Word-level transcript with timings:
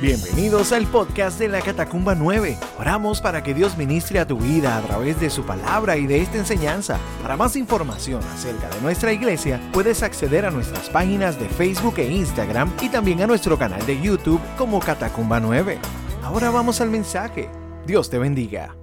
Bienvenidos 0.00 0.72
al 0.72 0.86
podcast 0.86 1.38
de 1.38 1.48
la 1.48 1.62
Catacumba 1.62 2.14
9. 2.14 2.58
Oramos 2.78 3.22
para 3.22 3.42
que 3.42 3.54
Dios 3.54 3.78
ministre 3.78 4.18
a 4.18 4.26
tu 4.26 4.36
vida 4.36 4.76
a 4.76 4.82
través 4.82 5.18
de 5.18 5.30
su 5.30 5.46
palabra 5.46 5.96
y 5.96 6.06
de 6.06 6.20
esta 6.20 6.36
enseñanza. 6.36 7.00
Para 7.22 7.38
más 7.38 7.56
información 7.56 8.22
acerca 8.24 8.68
de 8.68 8.78
nuestra 8.82 9.14
iglesia, 9.14 9.58
puedes 9.72 10.02
acceder 10.02 10.44
a 10.44 10.50
nuestras 10.50 10.90
páginas 10.90 11.40
de 11.40 11.48
Facebook 11.48 11.94
e 11.96 12.12
Instagram 12.12 12.70
y 12.82 12.90
también 12.90 13.22
a 13.22 13.26
nuestro 13.26 13.58
canal 13.58 13.86
de 13.86 13.98
YouTube 13.98 14.40
como 14.58 14.80
Catacumba 14.80 15.40
9. 15.40 15.78
Ahora 16.22 16.50
vamos 16.50 16.82
al 16.82 16.90
mensaje. 16.90 17.48
Dios 17.86 18.10
te 18.10 18.18
bendiga. 18.18 18.76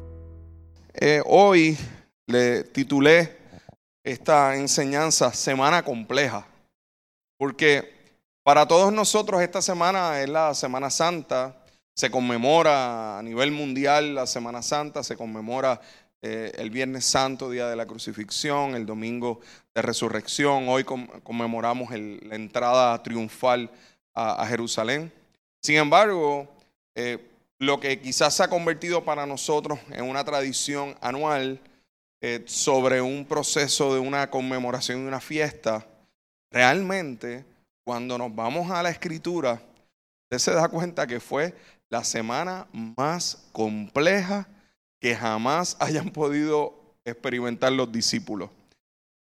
Eh, 0.95 1.21
hoy 1.27 1.77
le 2.25 2.63
titulé 2.63 3.37
esta 4.03 4.55
enseñanza 4.55 5.31
Semana 5.31 5.83
Compleja, 5.83 6.47
porque 7.37 8.02
para 8.43 8.67
todos 8.67 8.91
nosotros 8.91 9.41
esta 9.41 9.61
semana 9.61 10.21
es 10.21 10.29
la 10.29 10.53
Semana 10.53 10.89
Santa, 10.89 11.55
se 11.95 12.11
conmemora 12.11 13.17
a 13.17 13.23
nivel 13.23 13.51
mundial 13.51 14.15
la 14.15 14.27
Semana 14.27 14.61
Santa, 14.61 15.01
se 15.01 15.15
conmemora 15.15 15.79
eh, 16.21 16.51
el 16.57 16.69
Viernes 16.69 17.05
Santo, 17.05 17.49
Día 17.49 17.67
de 17.67 17.77
la 17.77 17.85
Crucifixión, 17.85 18.75
el 18.75 18.85
Domingo 18.85 19.39
de 19.73 19.81
Resurrección, 19.81 20.67
hoy 20.67 20.83
conmemoramos 20.83 21.91
la 21.91 22.35
entrada 22.35 23.01
triunfal 23.01 23.71
a, 24.13 24.45
Jerusalén. 24.47 25.11
Sin 25.61 25.77
embargo, 25.77 26.49
eh, 26.95 27.29
lo 27.59 27.79
que 27.79 28.01
quizás 28.01 28.33
se 28.35 28.43
ha 28.43 28.49
convertido 28.49 29.05
para 29.05 29.25
nosotros 29.25 29.79
en 29.89 30.03
una 30.03 30.25
tradición 30.25 30.95
anual 30.99 31.61
eh, 32.19 32.43
sobre 32.45 33.01
un 33.01 33.25
proceso 33.25 33.93
de 33.93 34.01
una 34.01 34.29
conmemoración 34.29 35.03
y 35.03 35.07
una 35.07 35.21
fiesta, 35.21 35.87
realmente 36.51 37.45
cuando 37.83 38.17
nos 38.17 38.33
vamos 38.33 38.71
a 38.71 38.81
la 38.81 38.89
escritura, 38.89 39.61
usted 40.25 40.37
se 40.37 40.53
da 40.53 40.67
cuenta 40.67 41.05
que 41.05 41.19
fue 41.19 41.53
la 41.89 42.03
semana 42.03 42.67
más 42.71 43.47
compleja 43.51 44.47
que 44.99 45.15
jamás 45.15 45.77
hayan 45.79 46.09
podido 46.09 46.73
experimentar 47.05 47.71
los 47.71 47.91
discípulos. 47.91 48.49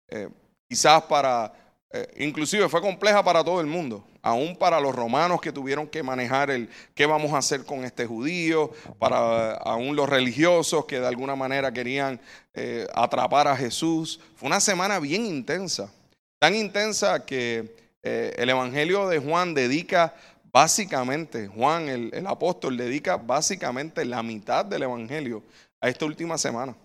Eh, 0.09 0.29
quizás 0.69 1.03
para, 1.03 1.53
eh, 1.91 2.07
inclusive 2.17 2.69
fue 2.69 2.81
compleja 2.81 3.23
para 3.23 3.43
todo 3.43 3.59
el 3.59 3.67
mundo, 3.67 4.05
aún 4.21 4.55
para 4.55 4.79
los 4.79 4.95
romanos 4.95 5.41
que 5.41 5.51
tuvieron 5.51 5.87
que 5.87 6.01
manejar 6.01 6.49
el 6.49 6.69
qué 6.95 7.05
vamos 7.05 7.33
a 7.33 7.39
hacer 7.39 7.65
con 7.65 7.83
este 7.83 8.05
judío, 8.05 8.71
para 8.97 9.55
aún 9.55 9.95
los 9.95 10.07
religiosos 10.07 10.85
que 10.85 10.99
de 10.99 11.07
alguna 11.07 11.35
manera 11.35 11.73
querían 11.73 12.19
eh, 12.53 12.87
atrapar 12.95 13.47
a 13.49 13.57
Jesús. 13.57 14.21
Fue 14.35 14.47
una 14.47 14.61
semana 14.61 14.99
bien 14.99 15.25
intensa, 15.25 15.91
tan 16.39 16.55
intensa 16.55 17.25
que 17.25 17.82
eh, 18.03 18.35
el 18.37 18.49
Evangelio 18.49 19.07
de 19.07 19.17
Juan 19.17 19.53
dedica 19.53 20.13
básicamente, 20.51 21.47
Juan 21.47 21.87
el, 21.87 22.27
apóstol 22.27 22.75
dedica 22.77 23.15
básicamente 23.15 24.03
la 24.03 24.21
mitad 24.21 24.65
del 24.65 24.83
Evangelio 24.83 25.41
a 25.79 25.87
esta 25.87 26.05
última 26.05 26.37
semana. 26.37 26.75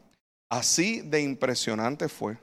Así 0.49 1.01
de 1.03 1.21
impresionante 1.21 2.09
fue, 2.09 2.39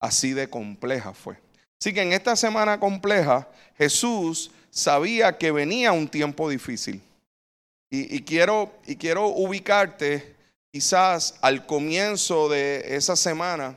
así 0.00 0.32
de 0.32 0.48
compleja 0.48 1.12
fue. 1.12 1.36
Así 1.80 1.92
que 1.92 2.02
en 2.02 2.12
esta 2.12 2.36
semana 2.36 2.78
compleja 2.78 3.48
Jesús 3.76 4.50
sabía 4.70 5.36
que 5.36 5.50
venía 5.50 5.92
un 5.92 6.08
tiempo 6.08 6.48
difícil. 6.48 7.02
Y, 7.92 8.22
quiero, 8.22 8.72
y 8.86 8.94
quiero 8.94 9.26
ubicarte 9.26 10.36
quizás 10.70 11.34
al 11.40 11.66
comienzo 11.66 12.48
de 12.48 12.84
esa 12.86 13.16
semana. 13.16 13.76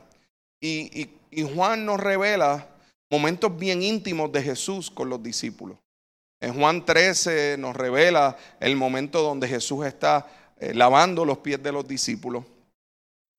y 0.60 1.10
Juan 1.52 1.84
nos 1.84 1.98
revela 1.98 2.73
momentos 3.14 3.56
bien 3.56 3.80
íntimos 3.80 4.32
de 4.32 4.42
Jesús 4.42 4.90
con 4.90 5.08
los 5.08 5.22
discípulos. 5.22 5.78
En 6.40 6.52
Juan 6.52 6.84
13 6.84 7.56
nos 7.58 7.76
revela 7.76 8.36
el 8.58 8.74
momento 8.74 9.22
donde 9.22 9.46
Jesús 9.46 9.86
está 9.86 10.26
eh, 10.58 10.74
lavando 10.74 11.24
los 11.24 11.38
pies 11.38 11.62
de 11.62 11.70
los 11.70 11.86
discípulos 11.86 12.44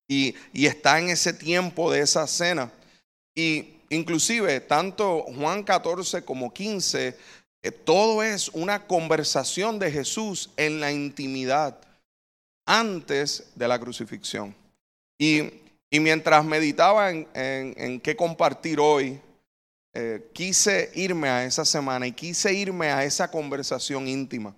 y, 0.07 0.33
está 0.53 0.97
en 0.97 1.09
ese 1.09 1.33
tiempo 1.33 1.91
de 1.91 1.99
esa 1.99 2.25
cena. 2.25 2.71
Y 3.35 3.73
inclusive 3.89 4.61
tanto 4.61 5.23
Juan 5.37 5.63
14 5.63 6.23
como 6.23 6.53
15, 6.53 7.17
eh, 7.63 7.71
todo 7.71 8.23
es 8.23 8.47
una 8.53 8.87
conversación 8.87 9.77
de 9.77 9.91
Jesús 9.91 10.51
en 10.55 10.79
la 10.79 10.89
intimidad 10.89 11.77
antes 12.65 13.51
de 13.55 13.67
la 13.67 13.77
crucifixión. 13.77 14.55
Y, 15.19 15.51
mientras 15.91 16.43
meditaba 16.43 17.09
en, 17.09 17.27
en 17.33 18.01
qué 18.01 18.15
compartir 18.17 18.79
hoy, 18.81 19.17
eh, 19.97 20.29
quise 20.33 20.91
irme 20.93 21.29
a 21.29 21.45
esa 21.45 21.63
semana 21.63 22.05
y 22.05 22.11
quise 22.11 22.53
irme 22.53 22.87
a 22.87 23.05
esa 23.05 23.31
conversación 23.31 24.09
íntima. 24.09 24.53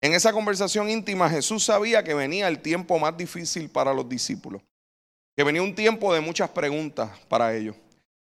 En 0.00 0.14
esa 0.14 0.32
conversación 0.32 0.90
íntima 0.90 1.30
Jesús 1.30 1.62
sabía 1.62 2.02
que 2.02 2.12
venía 2.12 2.48
el 2.48 2.58
tiempo 2.58 2.98
más 2.98 3.16
difícil 3.16 3.70
para 3.70 3.94
los 3.94 4.08
discípulos, 4.08 4.62
que 5.36 5.44
venía 5.44 5.62
un 5.62 5.76
tiempo 5.76 6.12
de 6.12 6.20
muchas 6.20 6.50
preguntas 6.50 7.08
para 7.28 7.54
ellos, 7.54 7.76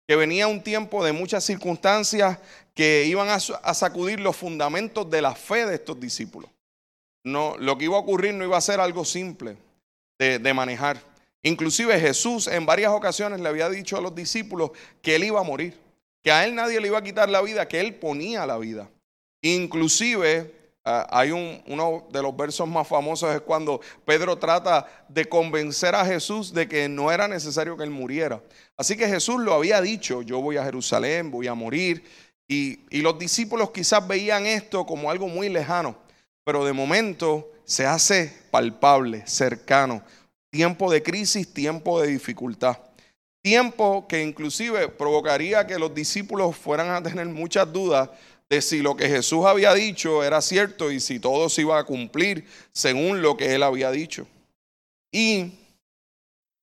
que 0.07 0.15
venía 0.15 0.47
un 0.47 0.63
tiempo 0.63 1.05
de 1.05 1.11
muchas 1.11 1.43
circunstancias 1.43 2.39
que 2.75 3.07
iban 3.07 3.29
a, 3.29 3.41
sacudir 3.75 4.21
los 4.21 4.37
fundamentos 4.37 5.11
de 5.11 5.23
la 5.23 5.35
fe 5.35 5.67
de 5.67 5.75
estos 5.75 5.99
discípulos. 5.99 6.49
No, 7.25 7.57
lo 7.59 7.77
que 7.77 7.87
iba 7.87 7.97
a 7.97 8.01
ocurrir 8.01 8.35
no 8.35 8.45
iba 8.45 8.57
a 8.57 8.61
ser 8.61 8.79
algo 8.79 9.05
simple 9.05 9.57
de, 10.17 10.39
de 10.39 10.55
manejar. 10.55 11.03
Inclusive 11.43 11.99
Jesús 11.99 12.47
en 12.47 12.67
varias 12.67 12.93
ocasiones 12.93 13.41
le 13.41 13.49
había 13.49 13.69
dicho 13.69 13.97
a 13.97 14.01
los 14.01 14.15
discípulos 14.15 14.71
que 15.03 15.17
él 15.17 15.25
iba 15.25 15.41
a 15.41 15.43
morir 15.45 15.86
que 16.27 16.33
a 16.33 16.45
él 16.45 16.57
nadie 16.57 16.81
le 16.81 16.89
iba 16.89 16.99
a 16.99 17.05
quitar 17.05 17.29
la 17.29 17.41
vida, 17.41 17.69
que 17.69 17.79
él 17.79 17.95
ponía 17.95 18.45
la 18.47 18.59
vida. 18.59 18.91
Inclusive 19.43 20.53
ah, 20.85 21.07
hay 21.09 21.31
uno 21.31 22.09
de 22.11 22.21
los 22.21 22.37
versos 22.37 22.67
más 22.67 22.89
famosos 22.89 23.33
es 23.33 23.43
cuando 23.43 23.81
Pedro 24.05 24.37
trata 24.37 24.89
de 25.09 25.27
convencer 25.27 25.95
a 25.95 26.05
Jesús 26.05 26.53
de 26.53 26.67
que 26.67 26.89
no 26.89 27.13
era 27.13 27.29
necesario 27.29 27.77
que 27.77 27.85
él 27.85 27.91
muriera. 27.91 28.43
Así 28.77 28.97
que 28.97 29.07
Jesús 29.07 29.39
lo 29.39 29.55
había 29.55 29.81
dicho, 29.81 30.21
yo 30.21 30.41
voy 30.41 30.57
a 30.57 30.65
Jerusalén, 30.65 31.31
voy 31.31 31.47
a 31.47 31.55
morir. 31.55 32.03
Y 32.49 32.77
los 32.91 33.17
discípulos 33.21 33.71
quizás 33.71 34.05
veían 34.09 34.47
esto 34.47 34.85
como 34.85 35.13
algo 35.13 35.29
muy 35.29 35.49
lejano, 35.49 35.97
pero 36.43 36.65
de 36.65 36.73
momento 36.73 37.53
se 37.65 37.87
hace 37.87 38.33
palpable, 38.51 39.25
cercano. 39.29 40.03
Tiempo 40.51 40.91
de 40.91 41.05
crisis, 41.05 41.55
tiempo 41.55 42.01
de 42.01 42.09
dificultad. 42.09 42.79
Tiempo 43.47 44.09
que 44.09 44.25
inclusive 44.25 44.89
provocaría 44.89 45.69
que 45.69 45.79
los 45.79 45.95
discípulos 45.95 46.57
fueran 46.57 46.91
a 46.91 47.01
tener 47.01 47.27
muchas 47.27 47.73
dudas 47.73 48.11
de 48.51 48.61
si 48.61 48.83
lo 48.83 48.97
que 48.97 49.09
Jesús 49.09 49.47
había 49.47 49.73
dicho 49.73 50.25
era 50.25 50.43
cierto 50.43 50.91
y 50.91 50.99
si 50.99 51.21
todo 51.21 51.49
se 51.49 51.61
iba 51.61 51.79
a 51.79 51.85
cumplir 51.85 52.45
según 52.73 53.23
lo 53.23 53.37
que 53.37 53.55
él 53.55 53.63
había 53.63 53.93
dicho. 53.93 54.27
Y 55.13 55.53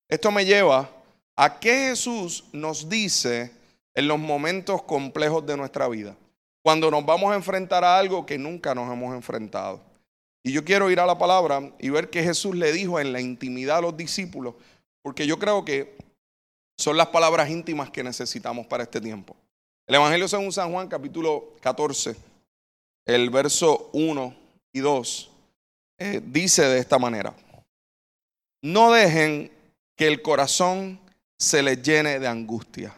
esto 0.10 0.30
me 0.30 0.44
lleva 0.44 0.90
a 1.38 1.58
qué 1.58 1.88
Jesús 1.88 2.44
nos 2.52 2.90
dice 2.90 3.54
en 3.96 4.10
los 4.10 4.20
momentos 4.20 4.84
complejos 4.84 5.46
de 5.46 5.56
nuestra 5.56 5.88
vida, 5.88 6.18
cuando 6.62 6.92
nos 6.92 7.06
vamos 7.06 7.32
a 7.32 7.36
enfrentar 7.36 7.86
a 7.86 7.98
algo 7.98 8.26
que 8.26 8.38
nunca 8.38 8.76
nos 8.76 8.92
hemos 8.92 9.16
enfrentado. 9.16 9.80
Y 10.44 10.52
yo 10.52 10.66
quiero 10.66 10.92
ir 10.92 11.00
a 11.00 11.06
la 11.06 11.18
palabra 11.18 11.72
y 11.80 11.88
ver 11.92 12.10
qué 12.10 12.24
Jesús 12.24 12.58
le 12.58 12.74
dijo 12.74 13.00
en 13.00 13.14
la 13.14 13.22
intimidad 13.22 13.78
a 13.78 13.82
los 13.84 13.96
discípulos, 13.96 14.56
porque 15.02 15.26
yo 15.26 15.40
creo 15.40 15.64
que 15.64 16.03
son 16.78 16.98
las 16.98 17.08
palabras 17.08 17.50
íntimas 17.50 17.90
que 17.90 18.04
necesitamos 18.04 18.66
para 18.68 18.84
este 18.84 19.00
tiempo. 19.00 19.36
El 19.88 19.96
Evangelio 19.96 20.28
según 20.28 20.52
San 20.52 20.72
Juan, 20.72 20.88
capítulo 20.88 21.56
14, 21.62 22.16
el 23.06 23.30
verso 23.30 23.90
1 23.94 24.36
y 24.72 24.80
2, 24.80 25.32
eh, 26.00 26.22
dice 26.24 26.64
de 26.64 26.80
esta 26.80 26.98
manera, 26.98 27.36
no 28.62 28.92
dejen 28.92 29.52
que 29.96 30.08
el 30.08 30.22
corazón 30.22 31.00
se 31.38 31.62
les 31.62 31.82
llene 31.82 32.20
de 32.20 32.28
angustia. 32.28 32.96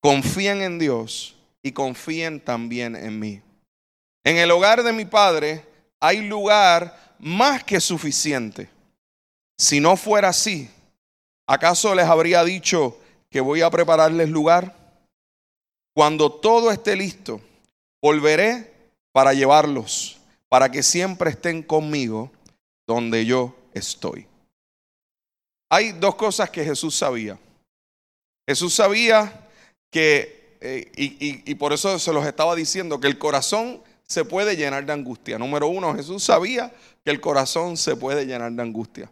Confíen 0.00 0.62
en 0.62 0.78
Dios 0.78 1.36
y 1.62 1.72
confíen 1.72 2.40
también 2.40 2.96
en 2.96 3.18
mí. 3.18 3.40
En 4.24 4.36
el 4.36 4.50
hogar 4.50 4.82
de 4.82 4.92
mi 4.92 5.04
Padre 5.04 5.64
hay 6.00 6.26
lugar 6.26 7.14
más 7.18 7.64
que 7.64 7.80
suficiente. 7.80 8.68
Si 9.56 9.80
no 9.80 9.96
fuera 9.96 10.28
así, 10.28 10.70
¿Acaso 11.50 11.94
les 11.94 12.04
habría 12.04 12.44
dicho 12.44 12.98
que 13.30 13.40
voy 13.40 13.62
a 13.62 13.70
prepararles 13.70 14.28
lugar? 14.28 14.76
Cuando 15.94 16.30
todo 16.30 16.70
esté 16.70 16.94
listo, 16.94 17.40
volveré 18.02 18.70
para 19.12 19.32
llevarlos, 19.32 20.18
para 20.50 20.70
que 20.70 20.82
siempre 20.82 21.30
estén 21.30 21.62
conmigo 21.62 22.30
donde 22.86 23.24
yo 23.24 23.56
estoy. 23.72 24.26
Hay 25.70 25.92
dos 25.92 26.16
cosas 26.16 26.50
que 26.50 26.62
Jesús 26.64 26.94
sabía. 26.94 27.38
Jesús 28.46 28.74
sabía 28.74 29.48
que, 29.90 30.58
eh, 30.60 30.92
y, 30.96 31.50
y 31.50 31.54
por 31.54 31.72
eso 31.72 31.98
se 31.98 32.12
los 32.12 32.26
estaba 32.26 32.54
diciendo, 32.54 33.00
que 33.00 33.06
el 33.06 33.18
corazón 33.18 33.82
se 34.06 34.26
puede 34.26 34.54
llenar 34.54 34.84
de 34.84 34.92
angustia. 34.92 35.38
Número 35.38 35.68
uno, 35.68 35.94
Jesús 35.94 36.22
sabía 36.22 36.70
que 37.02 37.10
el 37.10 37.22
corazón 37.22 37.78
se 37.78 37.96
puede 37.96 38.26
llenar 38.26 38.52
de 38.52 38.62
angustia. 38.62 39.10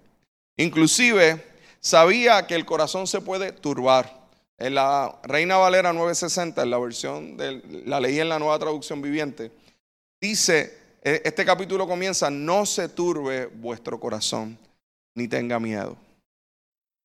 Inclusive 0.58 1.55
sabía 1.86 2.48
que 2.48 2.56
el 2.56 2.64
corazón 2.64 3.06
se 3.06 3.20
puede 3.20 3.52
turbar. 3.52 4.26
En 4.58 4.74
la 4.74 5.20
Reina 5.22 5.56
Valera 5.56 5.92
960, 5.92 6.62
en 6.62 6.70
la 6.70 6.78
versión 6.78 7.36
de 7.36 7.62
la 7.84 8.00
leí 8.00 8.18
en 8.18 8.28
la 8.28 8.38
nueva 8.38 8.58
traducción 8.58 9.00
viviente, 9.00 9.52
dice 10.20 10.76
e, 11.02 11.22
este 11.24 11.44
capítulo 11.44 11.86
comienza, 11.86 12.28
no 12.28 12.66
se 12.66 12.88
turbe 12.88 13.46
vuestro 13.46 14.00
corazón, 14.00 14.58
ni 15.14 15.28
tenga 15.28 15.60
miedo. 15.60 15.96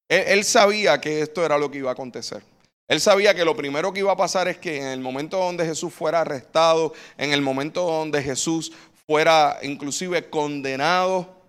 Él, 0.09 0.43
sabía 0.43 0.99
que 0.99 1.21
esto 1.21 1.45
era 1.45 1.57
lo 1.57 1.69
que 1.69 1.77
iba 1.77 1.89
a 1.89 1.93
acontecer. 1.93 2.41
Él 2.87 2.99
sabía 2.99 3.35
que 3.35 3.45
lo 3.45 3.55
primero 3.55 3.93
que 3.93 3.99
iba 3.99 4.11
a 4.11 4.17
pasar 4.17 4.47
es 4.47 4.57
que 4.57 4.77
en 4.77 4.87
el 4.87 4.99
momento 4.99 5.37
donde 5.37 5.65
Jesús 5.65 5.93
fuera 5.93 6.21
arrestado, 6.21 6.93
en 7.17 7.31
el 7.31 7.41
momento 7.41 7.83
donde 7.83 8.21
Jesús 8.23 8.73
fuera 9.05 9.59
inclusive 9.61 10.29
condenado, 10.29 11.40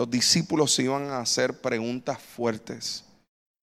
los 0.00 0.10
discípulos 0.10 0.72
se 0.72 0.84
iban 0.84 1.10
a 1.10 1.20
hacer 1.20 1.60
preguntas 1.60 2.18
fuertes. 2.18 3.04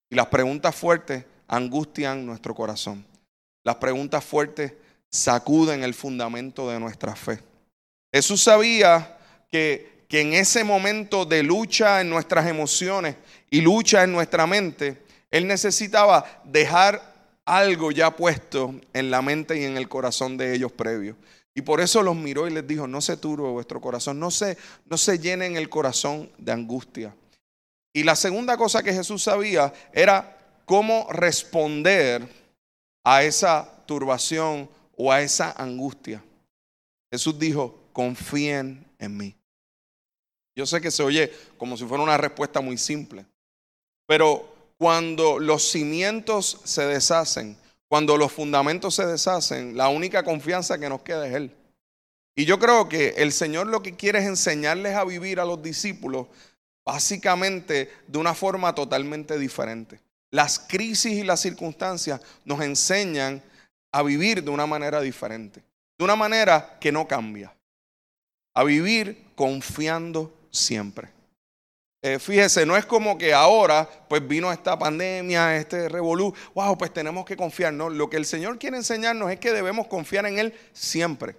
Y 0.09 0.15
las 0.15 0.27
preguntas 0.27 0.75
fuertes 0.75 1.25
angustian 1.47 2.25
nuestro 2.25 2.53
corazón. 2.53 3.03
Las 3.63 3.77
preguntas 3.77 4.23
fuertes 4.23 4.71
sacuden 5.09 5.83
el 5.83 5.93
fundamento 5.93 6.69
de 6.69 6.79
nuestra 6.79 7.15
fe. 7.15 7.41
Jesús 8.13 8.43
sabía 8.43 9.17
que 9.51 9.97
que 10.07 10.21
en 10.21 10.33
ese 10.33 10.63
momento 10.63 11.25
de 11.25 11.43
lucha 11.43 12.01
en 12.01 12.09
nuestras 12.09 12.47
emociones 12.47 13.15
y 13.49 13.61
lucha 13.61 14.03
en 14.03 14.11
nuestra 14.11 14.47
mente, 14.47 15.01
Él 15.29 15.47
necesitaba 15.47 16.25
dejar 16.45 17.15
algo 17.45 17.91
ya 17.91 18.15
puesto 18.15 18.73
en 18.93 19.11
la 19.11 19.21
mente 19.21 19.59
y 19.59 19.65
en 19.65 19.77
el 19.77 19.89
corazón 19.89 20.37
de 20.37 20.55
ellos 20.55 20.71
previo. 20.71 21.15
Y 21.57 21.63
por 21.63 21.81
eso 21.81 22.03
los 22.03 22.15
miró 22.15 22.47
y 22.47 22.51
les 22.51 22.67
dijo, 22.67 22.85
no 22.85 23.01
se 23.01 23.17
turbe 23.17 23.49
vuestro 23.49 23.81
corazón, 23.81 24.19
no 24.19 24.29
se, 24.29 24.59
no 24.85 24.95
se 24.95 25.17
llenen 25.17 25.57
el 25.57 25.69
corazón 25.69 26.31
de 26.37 26.51
angustia. 26.51 27.15
Y 27.91 28.03
la 28.03 28.15
segunda 28.15 28.55
cosa 28.57 28.83
que 28.83 28.93
Jesús 28.93 29.23
sabía 29.23 29.73
era 29.91 30.37
cómo 30.65 31.07
responder 31.09 32.29
a 33.03 33.23
esa 33.23 33.83
turbación 33.87 34.69
o 34.95 35.11
a 35.11 35.23
esa 35.23 35.51
angustia. 35.53 36.23
Jesús 37.11 37.39
dijo, 37.39 37.89
confíen 37.91 38.85
en 38.99 39.17
mí. 39.17 39.35
Yo 40.55 40.67
sé 40.67 40.79
que 40.79 40.91
se 40.91 41.01
oye 41.01 41.33
como 41.57 41.75
si 41.75 41.85
fuera 41.85 42.03
una 42.03 42.17
respuesta 42.17 42.61
muy 42.61 42.77
simple, 42.77 43.25
pero 44.05 44.47
cuando 44.77 45.39
los 45.39 45.71
cimientos 45.71 46.61
se 46.65 46.85
deshacen, 46.85 47.57
cuando 47.87 48.17
los 48.17 48.31
fundamentos 48.31 48.95
se 48.95 49.05
deshacen, 49.05 49.77
la 49.77 49.89
única 49.89 50.23
confianza 50.23 50.77
que 50.77 50.89
nos 50.89 51.01
queda 51.01 51.27
es 51.27 51.33
Él. 51.33 51.55
Y 52.35 52.45
yo 52.45 52.59
creo 52.59 52.87
que 52.87 53.15
el 53.17 53.31
Señor 53.31 53.67
lo 53.67 53.81
que 53.81 53.95
quiere 53.95 54.19
es 54.19 54.25
enseñarles 54.25 54.95
a 54.95 55.05
vivir 55.05 55.39
a 55.39 55.45
los 55.45 55.61
discípulos 55.63 56.27
básicamente 56.85 57.91
de 58.07 58.17
una 58.17 58.33
forma 58.33 58.73
totalmente 58.75 59.37
diferente. 59.39 59.99
Las 60.29 60.59
crisis 60.59 61.13
y 61.13 61.23
las 61.23 61.39
circunstancias 61.39 62.21
nos 62.45 62.61
enseñan 62.61 63.41
a 63.91 64.03
vivir 64.03 64.43
de 64.43 64.51
una 64.51 64.65
manera 64.65 65.01
diferente, 65.01 65.63
de 65.97 66.05
una 66.05 66.15
manera 66.15 66.77
que 66.79 66.91
no 66.91 67.07
cambia, 67.07 67.53
a 68.53 68.63
vivir 68.63 69.25
confiando 69.35 70.33
siempre. 70.51 71.16
Eh, 72.01 72.19
fíjese, 72.19 72.65
no 72.65 72.77
es 72.77 72.85
como 72.85 73.17
que 73.17 73.33
ahora 73.33 73.89
pues 74.07 74.25
vino 74.25 74.51
esta 74.51 74.77
pandemia, 74.77 75.57
este 75.57 75.89
revolú, 75.89 76.33
wow, 76.53 76.77
pues 76.77 76.93
tenemos 76.93 77.25
que 77.25 77.35
confiar. 77.35 77.73
No, 77.73 77.89
lo 77.89 78.09
que 78.09 78.17
el 78.17 78.25
Señor 78.25 78.59
quiere 78.59 78.77
enseñarnos 78.77 79.31
es 79.31 79.39
que 79.39 79.51
debemos 79.51 79.87
confiar 79.87 80.25
en 80.25 80.37
Él 80.37 80.53
siempre. 80.73 81.35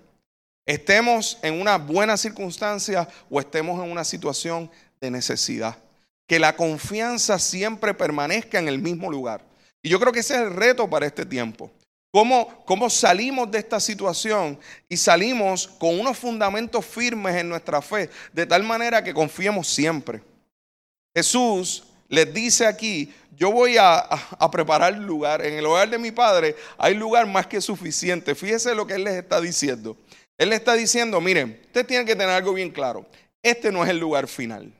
Estemos 0.66 1.38
en 1.42 1.60
una 1.60 1.78
buena 1.78 2.16
circunstancia 2.16 3.08
o 3.30 3.40
estemos 3.40 3.82
en 3.82 3.90
una 3.90 4.04
situación 4.04 4.70
de 5.00 5.10
necesidad. 5.10 5.78
Que 6.26 6.38
la 6.38 6.56
confianza 6.56 7.38
siempre 7.38 7.94
permanezca 7.94 8.58
en 8.58 8.68
el 8.68 8.78
mismo 8.78 9.10
lugar. 9.10 9.42
Y 9.80 9.88
yo 9.88 9.98
creo 9.98 10.12
que 10.12 10.20
ese 10.20 10.34
es 10.34 10.40
el 10.40 10.54
reto 10.54 10.90
para 10.90 11.06
este 11.06 11.24
tiempo. 11.24 11.70
¿Cómo, 12.10 12.64
¿Cómo, 12.64 12.90
salimos 12.90 13.50
de 13.50 13.58
esta 13.58 13.78
situación 13.80 14.58
y 14.88 14.96
salimos 14.96 15.68
con 15.68 15.98
unos 16.00 16.18
fundamentos 16.18 16.84
firmes 16.84 17.36
en 17.36 17.48
nuestra 17.48 17.80
fe, 17.80 18.10
de 18.32 18.44
tal 18.44 18.62
manera 18.62 19.04
que 19.04 19.14
confiemos 19.14 19.68
siempre? 19.68 20.22
Jesús 21.18 21.82
les 22.08 22.32
dice 22.32 22.64
aquí, 22.64 23.12
yo 23.36 23.50
voy 23.50 23.76
a, 23.76 23.98
a, 23.98 24.50
preparar 24.50 24.96
lugar, 24.96 25.44
en 25.44 25.54
el 25.54 25.66
hogar 25.66 25.90
de 25.90 25.98
mi 25.98 26.12
padre 26.12 26.54
hay 26.76 26.94
lugar 26.94 27.26
más 27.26 27.46
que 27.46 27.60
suficiente. 27.60 28.36
Fíjese 28.36 28.74
lo 28.74 28.86
que 28.86 28.94
Él 28.94 29.04
les 29.04 29.14
está 29.14 29.40
diciendo. 29.40 29.96
Él 30.36 30.50
les 30.50 30.60
está 30.60 30.74
diciendo, 30.74 31.20
miren, 31.20 31.60
usted 31.66 31.84
tiene 31.84 32.04
que 32.04 32.14
tener 32.14 32.30
algo 32.30 32.52
bien 32.52 32.70
claro, 32.70 33.04
este 33.42 33.72
no 33.72 33.82
es 33.82 33.90
el 33.90 33.98
lugar 33.98 34.28
final. 34.28 34.72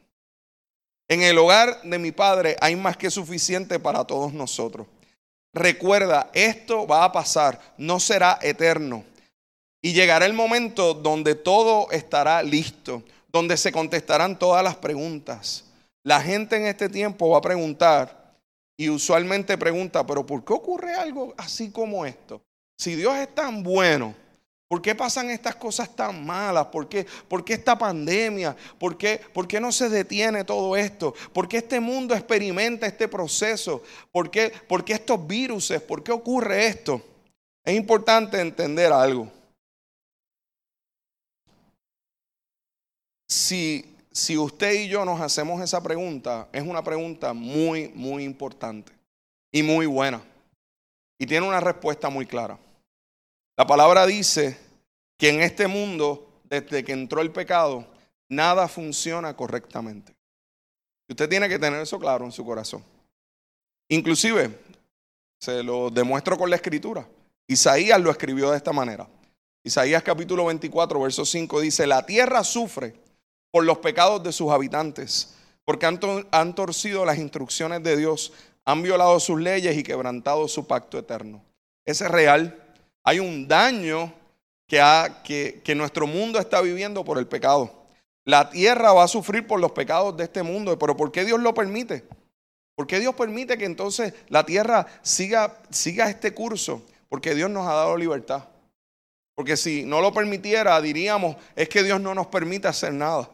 En 1.09 1.23
el 1.23 1.37
hogar 1.39 1.83
de 1.83 1.99
mi 1.99 2.13
padre 2.13 2.57
hay 2.61 2.77
más 2.77 2.97
que 2.97 3.11
suficiente 3.11 3.81
para 3.81 4.05
todos 4.05 4.33
nosotros. 4.33 4.87
Recuerda, 5.53 6.31
esto 6.35 6.87
va 6.87 7.03
a 7.03 7.11
pasar, 7.11 7.61
no 7.79 7.99
será 7.99 8.39
eterno. 8.43 9.05
Y 9.83 9.93
llegará 9.93 10.27
el 10.27 10.35
momento 10.35 10.95
donde 10.95 11.35
todo 11.35 11.91
estará 11.91 12.43
listo, 12.43 13.03
donde 13.29 13.57
se 13.57 13.73
contestarán 13.73 14.39
todas 14.39 14.63
las 14.63 14.77
preguntas. 14.77 15.65
La 16.09 16.23
gente 16.23 16.57
en 16.57 16.65
este 16.65 16.89
tiempo 16.89 17.29
va 17.29 17.37
a 17.37 17.43
preguntar 17.43 18.35
y 18.79 18.89
usualmente 18.89 19.59
pregunta, 19.59 20.07
pero 20.07 20.25
¿por 20.25 20.43
qué 20.43 20.55
ocurre 20.55 20.95
algo 20.95 21.35
así 21.37 21.71
como 21.71 22.07
esto? 22.07 22.41
Si 22.79 22.95
Dios 22.95 23.15
es 23.19 23.35
tan 23.35 23.63
bueno, 23.63 24.15
¿Por 24.71 24.83
qué 24.83 24.95
pasan 24.95 25.31
estas 25.31 25.57
cosas 25.57 25.95
tan 25.97 26.25
malas? 26.27 26.67
¿Por 26.67 26.89
qué, 26.91 27.07
¿Por 27.27 27.43
qué 27.43 27.55
esta 27.55 27.79
pandemia? 27.79 28.55
¿Por 28.79 28.99
qué, 28.99 29.19
¿Por 29.33 29.49
qué, 29.49 29.61
no 29.61 29.73
se 29.73 29.89
detiene 29.89 30.45
todo 30.45 30.77
esto? 30.77 31.15
¿Por 31.33 31.49
qué 31.49 31.59
este 31.59 31.81
mundo 31.81 32.15
experimenta 32.15 32.87
este 32.87 33.09
proceso? 33.09 33.83
¿Por 34.13 34.31
qué, 34.31 34.53
¿Por 34.69 34.85
qué 34.85 34.93
estos 34.93 35.27
virus? 35.27 35.73
¿Por 35.89 36.03
qué 36.03 36.13
ocurre 36.13 36.67
esto? 36.67 37.03
Es 37.65 37.75
importante 37.75 38.39
entender 38.39 38.93
algo. 38.93 39.33
Si, 43.27 43.98
si 44.19 44.37
usted 44.37 44.73
y 44.73 44.89
yo 44.89 45.05
nos 45.05 45.21
hacemos 45.21 45.63
esa 45.63 45.81
pregunta, 45.81 46.49
es 46.53 46.63
una 46.63 46.83
pregunta 46.83 47.33
muy, 47.33 47.89
muy 47.95 48.25
importante 48.25 48.93
y 49.53 49.63
muy 49.63 49.87
buena. 49.87 50.21
Y 51.19 51.27
tiene 51.27 51.47
una 51.47 51.61
respuesta 51.61 52.11
muy 52.11 52.27
clara. 52.27 52.59
La 53.57 53.67
palabra 53.67 54.07
dice 54.07 54.59
que 55.17 55.31
en 55.31 55.41
este 55.41 55.69
mundo, 55.69 56.41
desde 56.45 56.85
que 56.85 56.93
entró 56.93 57.21
el 57.21 57.31
pecado, 57.31 57.87
nada 58.29 58.67
funciona 58.67 59.35
correctamente. 59.37 60.15
Usted 61.09 61.29
tiene 61.29 61.49
que 61.49 61.59
tener 61.59 61.81
eso 61.81 61.99
claro 61.99 62.25
en 62.25 62.33
su 62.33 62.45
corazón. 62.45 62.85
Inclusive, 63.89 64.59
se 65.41 65.63
lo 65.63 65.91
demuestro 65.91 66.37
con 66.37 66.51
la 66.51 66.57
escritura. 66.57 67.09
Isaías 67.47 68.01
lo 68.01 68.11
escribió 68.11 68.51
de 68.51 68.57
esta 68.57 68.73
manera. 68.73 69.09
Isaías 69.63 70.03
capítulo 70.03 70.45
24, 70.47 71.01
verso 71.01 71.25
5 71.25 71.61
dice, 71.61 71.87
la 71.87 72.05
tierra 72.05 72.43
sufre 72.43 73.08
por 73.51 73.65
los 73.65 73.79
pecados 73.79 74.23
de 74.23 74.33
sus 74.33 74.51
habitantes, 74.51 75.35
porque 75.65 75.87
han, 75.87 76.55
torcido 76.55 77.05
las 77.05 77.19
instrucciones 77.19 77.83
de 77.83 77.97
Dios, 77.97 78.33
han 78.65 78.83
violado 78.83 79.19
sus 79.21 79.41
leyes 79.41 79.77
y 79.77 79.83
quebrantado 79.83 80.49
su 80.49 80.67
pacto 80.67 80.99
eterno. 80.99 81.43
Ese 81.85 82.05
es 82.05 82.11
real 82.11 82.65
hay 83.09 83.21
un 83.21 83.49
daño 83.49 84.13
que, 84.67 85.63
que, 85.65 85.75
nuestro 85.75 86.07
mundo 86.07 86.39
está 86.39 86.61
viviendo 86.61 87.07
por 87.07 87.17
el 87.17 87.27
pecado. 87.27 87.73
La 88.27 88.51
tierra 88.51 88.93
va 88.93 89.05
a 89.05 89.09
sufrir 89.09 89.47
por 89.47 89.59
los 89.61 89.73
pecados 89.73 90.15
de 90.19 90.25
este 90.25 90.43
mundo, 90.43 90.79
pero 90.79 90.95
¿por 90.95 91.11
qué 91.11 91.25
Dios 91.25 91.41
lo 91.41 91.55
permite? 91.55 92.05
¿Por 92.75 92.87
qué 92.87 93.01
Dios 93.01 93.15
permite 93.15 93.57
que 93.57 93.65
entonces 93.65 94.13
la 94.29 94.45
tierra 94.45 94.87
siga, 95.01 95.57
siga 95.71 96.11
este 96.11 96.35
curso? 96.35 96.83
Porque 97.09 97.35
Dios 97.35 97.49
nos 97.49 97.67
ha 97.67 97.73
dado 97.73 97.97
libertad. 97.97 98.45
Porque 99.35 99.57
si 99.57 99.85
no 99.85 100.03
lo 100.03 100.13
permitiera, 100.13 100.79
diríamos, 100.83 101.37
es 101.57 101.71
que 101.71 101.83
Dios 101.83 102.03
no 102.03 102.15
nos 102.15 102.27
permite 102.27 102.69
hacer 102.69 102.93
nada. 102.93 103.31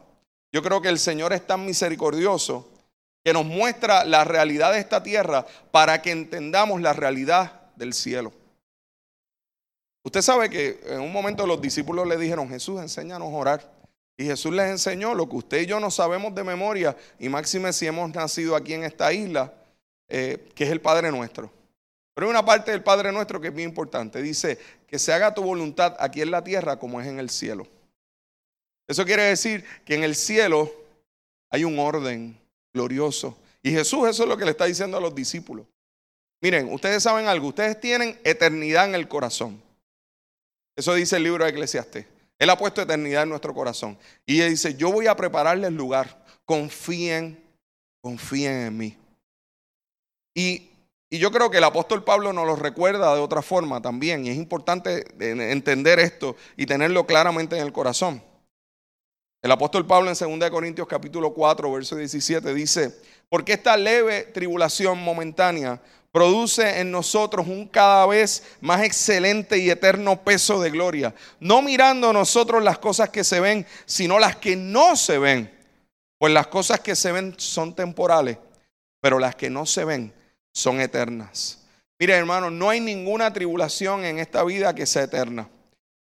Yo 0.55 0.63
creo 0.63 0.81
que 0.81 0.87
el 0.87 0.99
Señor 0.99 1.33
es 1.33 1.45
tan 1.45 1.65
misericordioso 1.65 2.65
que 3.25 3.33
nos 3.33 3.43
muestra 3.43 4.05
la 4.05 4.23
realidad 4.23 4.71
de 4.71 4.79
esta 4.79 5.03
tierra 5.03 5.45
para 5.69 6.01
que 6.01 6.11
entendamos 6.11 6.79
la 6.79 6.93
realidad 6.93 7.73
del 7.75 7.93
cielo. 7.93 8.31
Usted 10.05 10.21
sabe 10.21 10.49
que 10.49 10.79
en 10.85 11.01
un 11.01 11.11
momento 11.11 11.45
los 11.45 11.59
discípulos 11.59 12.07
le 12.07 12.15
dijeron, 12.15 12.47
Jesús, 12.47 12.79
enséñanos 12.79 13.33
a 13.33 13.35
orar. 13.35 13.69
Y 14.15 14.23
Jesús 14.23 14.53
les 14.53 14.69
enseñó 14.71 15.13
lo 15.13 15.27
que 15.27 15.35
usted 15.35 15.59
y 15.59 15.65
yo 15.65 15.81
no 15.81 15.91
sabemos 15.91 16.33
de 16.33 16.45
memoria, 16.45 16.95
y 17.19 17.27
máxime 17.27 17.73
si 17.73 17.87
hemos 17.87 18.13
nacido 18.13 18.55
aquí 18.55 18.75
en 18.75 18.85
esta 18.85 19.11
isla, 19.11 19.53
eh, 20.07 20.47
que 20.55 20.63
es 20.63 20.71
el 20.71 20.79
Padre 20.79 21.11
nuestro. 21.11 21.51
Pero 22.13 22.27
hay 22.27 22.31
una 22.31 22.45
parte 22.45 22.71
del 22.71 22.81
Padre 22.81 23.11
nuestro 23.11 23.41
que 23.41 23.49
es 23.49 23.53
bien 23.53 23.67
importante. 23.67 24.21
Dice, 24.21 24.57
que 24.87 24.99
se 24.99 25.11
haga 25.11 25.33
tu 25.33 25.43
voluntad 25.43 25.97
aquí 25.99 26.21
en 26.21 26.31
la 26.31 26.45
tierra 26.45 26.79
como 26.79 27.01
es 27.01 27.07
en 27.07 27.19
el 27.19 27.29
cielo. 27.29 27.67
Eso 28.87 29.05
quiere 29.05 29.23
decir 29.23 29.63
que 29.83 29.95
en 29.95 30.03
el 30.03 30.15
cielo 30.15 30.71
hay 31.49 31.63
un 31.63 31.79
orden 31.79 32.37
glorioso. 32.73 33.37
Y 33.63 33.71
Jesús 33.71 34.07
eso 34.07 34.23
es 34.23 34.29
lo 34.29 34.37
que 34.37 34.45
le 34.45 34.51
está 34.51 34.65
diciendo 34.65 34.97
a 34.97 35.01
los 35.01 35.15
discípulos. 35.15 35.65
Miren, 36.41 36.71
ustedes 36.71 37.01
saben 37.01 37.27
algo, 37.27 37.47
ustedes 37.47 37.79
tienen 37.79 38.19
eternidad 38.23 38.85
en 38.85 38.95
el 38.95 39.07
corazón. 39.07 39.61
Eso 40.75 40.93
dice 40.93 41.15
el 41.15 41.23
libro 41.23 41.43
de 41.43 41.51
Eclesiastes. 41.51 42.05
Él 42.37 42.49
ha 42.49 42.57
puesto 42.57 42.81
eternidad 42.81 43.23
en 43.23 43.29
nuestro 43.29 43.53
corazón. 43.53 43.97
Y 44.25 44.41
él 44.41 44.49
dice, 44.49 44.75
yo 44.75 44.91
voy 44.91 45.07
a 45.07 45.15
prepararles 45.15 45.71
lugar. 45.71 46.23
Confíen, 46.43 47.41
confíen 48.01 48.67
en 48.67 48.77
mí. 48.77 48.97
Y 50.35 50.69
Y 51.09 51.17
yo 51.17 51.31
creo 51.31 51.49
que 51.49 51.59
el 51.59 51.63
apóstol 51.63 52.03
Pablo 52.03 52.33
nos 52.33 52.45
lo 52.45 52.55
recuerda 52.57 53.15
de 53.15 53.21
otra 53.21 53.41
forma 53.41 53.81
también. 53.81 54.25
Y 54.25 54.29
es 54.29 54.35
importante 54.35 55.05
entender 55.19 55.99
esto 55.99 56.35
y 56.57 56.65
tenerlo 56.65 57.05
claramente 57.05 57.55
en 57.57 57.63
el 57.63 57.71
corazón. 57.71 58.21
El 59.45 59.51
apóstol 59.51 59.85
Pablo 59.85 60.09
en 60.09 60.39
2 60.39 60.49
Corintios 60.49 60.87
capítulo 60.87 61.31
4, 61.31 61.71
verso 61.71 61.95
17 61.95 62.51
dice, 62.51 62.99
porque 63.29 63.53
esta 63.53 63.77
leve 63.77 64.23
tribulación 64.23 64.97
momentánea 64.97 65.79
produce 66.11 66.79
en 66.79 66.89
nosotros 66.89 67.45
un 67.45 67.67
cada 67.67 68.07
vez 68.07 68.41
más 68.59 68.81
excelente 68.81 69.59
y 69.59 69.69
eterno 69.69 70.23
peso 70.23 70.59
de 70.59 70.71
gloria, 70.71 71.13
no 71.39 71.61
mirando 71.61 72.11
nosotros 72.11 72.63
las 72.63 72.79
cosas 72.79 73.11
que 73.11 73.23
se 73.23 73.39
ven, 73.39 73.67
sino 73.85 74.17
las 74.17 74.35
que 74.35 74.55
no 74.55 74.95
se 74.95 75.19
ven. 75.19 75.55
Pues 76.17 76.33
las 76.33 76.47
cosas 76.47 76.79
que 76.79 76.95
se 76.95 77.11
ven 77.11 77.35
son 77.37 77.75
temporales, 77.75 78.39
pero 78.99 79.19
las 79.19 79.35
que 79.35 79.51
no 79.51 79.67
se 79.67 79.85
ven 79.85 80.11
son 80.51 80.81
eternas. 80.81 81.67
Mire, 81.99 82.15
hermano, 82.15 82.49
no 82.49 82.71
hay 82.71 82.79
ninguna 82.79 83.31
tribulación 83.31 84.05
en 84.05 84.17
esta 84.17 84.43
vida 84.43 84.73
que 84.73 84.87
sea 84.87 85.03
eterna. 85.03 85.47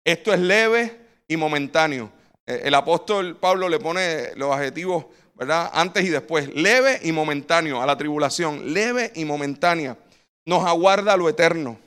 Esto 0.02 0.32
es 0.32 0.40
leve 0.40 0.98
y 1.28 1.36
momentáneo. 1.36 2.16
Eh, 2.48 2.62
el 2.64 2.74
apóstol 2.74 3.36
Pablo 3.36 3.68
le 3.68 3.78
pone 3.78 4.34
los 4.36 4.50
adjetivos, 4.50 5.04
¿verdad? 5.34 5.70
Antes 5.74 6.04
y 6.04 6.08
después. 6.08 6.48
Leve 6.54 6.98
y 7.02 7.12
momentáneo 7.12 7.82
a 7.82 7.86
la 7.86 7.96
tribulación. 7.96 8.72
Leve 8.72 9.12
y 9.14 9.26
momentánea. 9.26 9.98
Nos 10.46 10.64
aguarda 10.64 11.16
lo 11.18 11.28
eterno. 11.28 11.78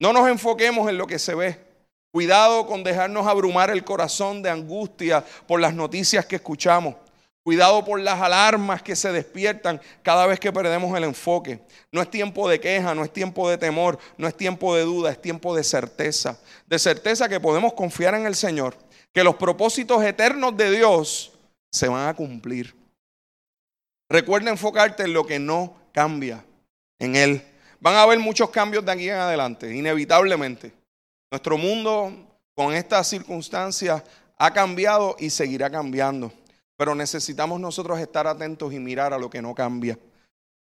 No 0.00 0.12
nos 0.12 0.28
enfoquemos 0.28 0.90
en 0.90 0.98
lo 0.98 1.06
que 1.06 1.20
se 1.20 1.36
ve. 1.36 1.60
Cuidado 2.10 2.66
con 2.66 2.82
dejarnos 2.82 3.26
abrumar 3.26 3.70
el 3.70 3.84
corazón 3.84 4.42
de 4.42 4.50
angustia 4.50 5.24
por 5.46 5.60
las 5.60 5.74
noticias 5.74 6.26
que 6.26 6.36
escuchamos. 6.36 6.96
Cuidado 7.44 7.84
por 7.84 8.00
las 8.00 8.20
alarmas 8.20 8.82
que 8.82 8.96
se 8.96 9.12
despiertan 9.12 9.80
cada 10.02 10.26
vez 10.26 10.40
que 10.40 10.52
perdemos 10.52 10.96
el 10.96 11.04
enfoque. 11.04 11.60
No 11.92 12.00
es 12.00 12.10
tiempo 12.10 12.48
de 12.48 12.58
queja, 12.58 12.94
no 12.94 13.04
es 13.04 13.12
tiempo 13.12 13.48
de 13.48 13.58
temor, 13.58 13.98
no 14.16 14.26
es 14.26 14.36
tiempo 14.36 14.74
de 14.74 14.82
duda, 14.82 15.10
es 15.10 15.20
tiempo 15.20 15.54
de 15.54 15.62
certeza. 15.62 16.38
De 16.66 16.78
certeza 16.78 17.28
que 17.28 17.38
podemos 17.38 17.74
confiar 17.74 18.14
en 18.14 18.26
el 18.26 18.34
Señor, 18.34 18.74
que 19.14 19.24
los 19.24 19.36
propósitos 19.36 20.02
eternos 20.02 20.56
de 20.56 20.72
Dios 20.72 21.32
se 21.70 21.88
van 21.88 22.08
a 22.08 22.14
cumplir. 22.14 22.74
Recuerda 24.10 24.50
enfocarte 24.50 25.04
en 25.04 25.14
lo 25.14 25.24
que 25.24 25.38
no 25.38 25.76
cambia, 25.92 26.44
en 26.98 27.14
Él. 27.14 27.42
Van 27.80 27.94
a 27.94 28.02
haber 28.02 28.18
muchos 28.18 28.50
cambios 28.50 28.84
de 28.84 28.92
aquí 28.92 29.08
en 29.08 29.16
adelante, 29.16 29.74
inevitablemente. 29.74 30.72
Nuestro 31.30 31.56
mundo 31.56 32.12
con 32.54 32.74
estas 32.74 33.08
circunstancias 33.08 34.02
ha 34.36 34.52
cambiado 34.52 35.16
y 35.18 35.30
seguirá 35.30 35.70
cambiando. 35.70 36.32
Pero 36.76 36.94
necesitamos 36.96 37.60
nosotros 37.60 38.00
estar 38.00 38.26
atentos 38.26 38.72
y 38.72 38.80
mirar 38.80 39.14
a 39.14 39.18
lo 39.18 39.30
que 39.30 39.40
no 39.40 39.54
cambia. 39.54 39.96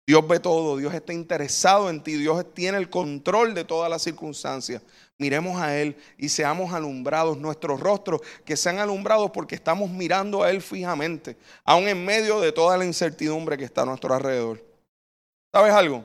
Dios 0.05 0.27
ve 0.27 0.39
todo, 0.39 0.77
Dios 0.77 0.93
está 0.93 1.13
interesado 1.13 1.89
en 1.89 2.03
ti, 2.03 2.15
Dios 2.15 2.45
tiene 2.53 2.77
el 2.77 2.89
control 2.89 3.53
de 3.53 3.63
todas 3.63 3.89
las 3.89 4.01
circunstancias. 4.01 4.81
Miremos 5.17 5.61
a 5.61 5.79
Él 5.79 5.95
y 6.17 6.27
seamos 6.27 6.73
alumbrados, 6.73 7.37
nuestros 7.37 7.79
rostros 7.79 8.21
que 8.43 8.57
sean 8.57 8.79
alumbrados 8.79 9.31
porque 9.31 9.55
estamos 9.55 9.89
mirando 9.89 10.43
a 10.43 10.51
Él 10.51 10.61
fijamente, 10.61 11.37
aún 11.63 11.87
en 11.87 12.03
medio 12.03 12.41
de 12.41 12.51
toda 12.51 12.77
la 12.77 12.85
incertidumbre 12.85 13.57
que 13.57 13.63
está 13.63 13.83
a 13.83 13.85
nuestro 13.85 14.13
alrededor. 14.13 14.61
¿Sabes 15.53 15.73
algo? 15.73 16.03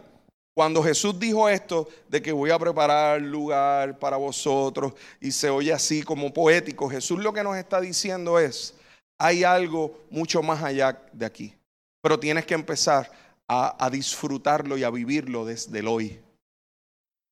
Cuando 0.55 0.83
Jesús 0.83 1.19
dijo 1.19 1.49
esto 1.49 1.89
de 2.09 2.21
que 2.21 2.33
voy 2.33 2.51
a 2.51 2.59
preparar 2.59 3.21
lugar 3.21 3.99
para 3.99 4.17
vosotros 4.17 4.93
y 5.21 5.33
se 5.33 5.49
oye 5.51 5.73
así 5.73 6.03
como 6.03 6.33
poético, 6.33 6.89
Jesús 6.89 7.19
lo 7.21 7.33
que 7.33 7.43
nos 7.43 7.57
está 7.57 7.81
diciendo 7.81 8.39
es, 8.39 8.75
hay 9.19 9.43
algo 9.43 10.05
mucho 10.11 10.43
más 10.43 10.63
allá 10.63 11.01
de 11.13 11.27
aquí. 11.27 11.55
Pero 12.03 12.19
tienes 12.19 12.45
que 12.45 12.55
empezar 12.55 13.11
a, 13.49 13.89
disfrutarlo 13.91 14.77
y 14.77 14.85
a 14.85 14.91
vivirlo 14.91 15.45
desde 15.45 15.79
el 15.79 15.89
hoy. 15.89 16.21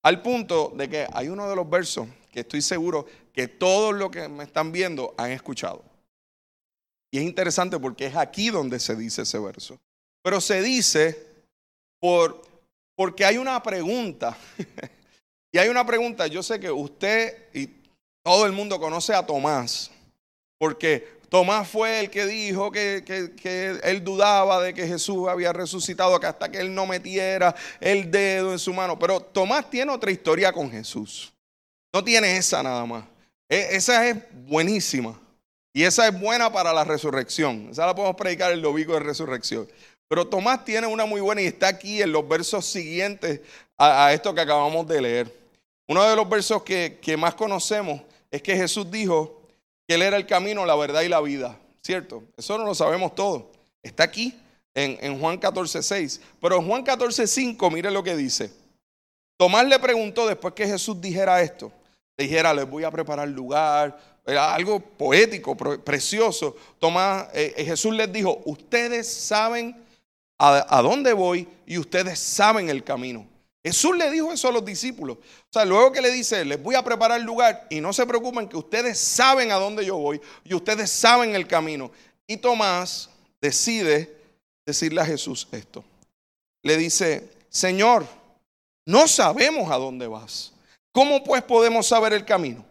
Al 0.03 0.23
punto 0.23 0.73
de 0.75 0.89
que 0.89 1.07
hay 1.13 1.29
uno 1.29 1.49
de 1.49 1.57
los 1.57 1.69
versos 1.69 2.09
que 2.33 2.41
estoy 2.41 2.63
seguro 2.63 3.07
que 3.33 3.49
todos 3.49 3.95
los 3.95 4.11
que 4.11 4.29
me 4.29 4.45
están 4.45 4.73
viendo 4.73 5.15
han 5.19 5.31
escuchado. 5.31 5.85
Y 7.11 7.19
es 7.19 7.25
interesante 7.25 7.79
porque 7.79 8.07
es 8.07 8.17
aquí 8.17 8.51
donde 8.51 8.81
se 8.81 8.97
dice 8.97 9.23
ese 9.23 9.39
verso. 9.39 9.79
Pero 10.23 10.41
se 10.41 10.63
dice 10.63 11.27
por, 12.01 12.43
porque 12.95 13.25
hay 13.25 13.37
una 13.37 13.63
pregunta. 13.63 14.37
y 15.53 15.59
hay 15.59 15.69
una 15.69 15.85
pregunta, 15.85 16.27
yo 16.27 16.43
sé 16.43 16.59
que 16.59 16.71
usted 16.71 17.49
y 17.53 17.69
todo 18.23 18.47
el 18.47 18.53
mundo 18.53 18.81
conoce 18.81 19.15
a 19.15 19.25
Tomás, 19.25 19.91
porque 20.59 21.16
Tomás 21.28 21.68
fue 21.68 22.00
el 22.00 22.11
que 22.11 22.25
dijo 22.26 22.71
que, 22.71 23.80
él 23.83 24.04
dudaba 24.04 24.62
de 24.62 24.73
que 24.73 24.87
Jesús 24.87 25.28
había 25.28 25.52
resucitado, 25.52 26.18
que 26.21 26.26
hasta 26.26 26.49
que 26.49 26.59
él 26.59 26.75
no 26.75 26.87
metiera 26.87 27.54
el 27.80 28.11
dedo 28.11 28.52
en 28.52 28.59
su 28.59 28.73
mano. 28.73 28.99
Pero 28.99 29.21
Tomás 29.21 29.68
tiene 29.68 29.92
otra 29.92 30.11
historia 30.11 30.52
con 30.52 30.71
Jesús. 30.71 31.33
No 31.92 32.04
tiene 32.04 32.37
esa 32.37 32.62
nada 32.62 32.87
más. 32.87 33.04
E, 33.49 33.68
esa 33.73 34.06
es 34.06 34.16
buenísima. 34.47 35.18
Y 35.73 35.83
esa 35.83 36.06
es 36.09 36.18
buena 36.18 36.50
para 36.50 36.73
la 36.73 36.85
resurrección. 36.85 37.68
Esa 37.71 37.87
la 37.87 37.95
podemos 37.95 38.16
predicar 38.16 38.52
el 38.52 38.62
domingo 38.62 38.95
de 38.95 39.00
resurrección. 39.00 39.68
Pero 40.09 40.26
Tomás 40.26 40.64
tiene 40.64 40.87
una 40.87 41.06
muy 41.06 41.21
buena 41.21 41.42
y 41.42 41.47
está 41.47 41.68
aquí 41.68 42.00
en 42.00 42.12
los 42.12 42.26
versos 42.28 42.64
siguientes 42.64 43.40
a, 43.76 44.12
esto 44.12 44.35
que 44.35 44.40
acabamos 44.40 44.87
de 44.87 45.02
leer. 45.02 45.35
Uno 45.88 46.04
de 46.04 46.14
los 46.16 46.28
versos 46.28 46.62
que, 46.62 46.99
que 47.02 47.16
más 47.16 47.35
conocemos 47.35 48.00
es 48.30 48.42
que 48.42 48.56
Jesús 48.56 48.90
dijo, 48.90 49.36
que 49.87 49.95
Él 49.95 50.02
era 50.02 50.16
el 50.16 50.26
camino, 50.26 50.66
la 50.66 50.76
verdad 50.76 51.02
y 51.02 51.09
la 51.09 51.21
vida. 51.21 51.59
¿Cierto? 51.83 52.25
Eso 52.37 52.59
no 52.59 52.64
lo 52.64 52.75
sabemos 52.75 53.14
todo. 53.14 53.52
Está 53.83 54.05
aquí 54.05 54.35
en, 54.75 54.99
en 55.00 55.21
Juan 55.21 55.38
14, 55.38 55.83
6. 55.83 56.21
Pero 56.40 56.57
en 56.57 56.66
Juan 56.66 56.83
14, 56.83 57.26
5, 57.26 57.71
mire 57.71 57.90
lo 57.90 58.02
que 58.02 58.16
dice. 58.16 58.50
Tomás 59.37 59.66
le 59.66 59.78
preguntó 59.78 60.26
después 60.26 60.55
que 60.55 60.66
Jesús 60.66 61.00
dijera 61.00 61.40
esto. 61.40 61.71
Dijera, 62.19 62.52
les 62.52 62.69
voy 62.69 62.85
a 62.85 62.90
preparar 62.90 63.28
lugar. 63.28 63.97
Era 64.25 64.52
algo 64.52 64.81
poético, 64.81 65.57
precioso. 65.57 66.57
Tomás, 66.81 67.28
eh, 67.33 67.55
eh, 67.57 67.64
Jesús 67.64 67.95
les 67.95 68.12
dijo, 68.12 68.43
ustedes 68.47 69.07
saben 69.07 69.76
a 70.38 70.83
dónde 70.83 71.14
voy 71.14 71.49
y 71.64 71.78
ustedes 71.78 72.19
saben 72.19 72.69
el 72.69 72.85
camino. 72.85 73.26
Jesús 73.67 73.97
le 73.97 74.09
dijo 74.13 74.33
eso 74.33 74.47
a 74.47 74.53
los 74.53 74.65
discípulos. 74.65 75.19
O 75.19 75.53
sea, 75.53 75.65
luego 75.65 75.91
que 75.91 76.01
le 76.01 76.13
dice, 76.13 76.45
les 76.45 76.63
voy 76.63 76.77
a 76.77 76.85
preparar 76.85 77.21
lugar 77.21 77.67
y 77.69 77.81
no 77.81 77.93
se 77.93 78.07
preocupen 78.07 78.49
que 78.49 78.57
ustedes 78.57 78.97
saben 78.97 79.51
a 79.51 79.57
dónde 79.57 79.85
yo 79.85 79.97
voy 79.97 80.21
y 80.45 80.55
ustedes 80.55 80.89
saben 80.89 81.35
el 81.35 81.49
camino. 81.49 81.91
Y 82.29 82.37
Tomás 82.37 83.11
decide 83.41 84.17
decirle 84.65 85.01
a 85.01 85.05
Jesús 85.05 85.49
esto. 85.51 85.83
Le 86.63 86.77
dice, 86.77 87.29
Señor, 87.49 88.07
no 88.85 89.09
sabemos 89.09 89.69
a 89.73 89.79
dónde 89.79 90.07
vas. 90.07 90.53
¿Cómo 90.93 91.25
pues 91.25 91.43
podemos 91.43 91.89
saber 91.89 92.13
el 92.13 92.25
camino? 92.25 92.65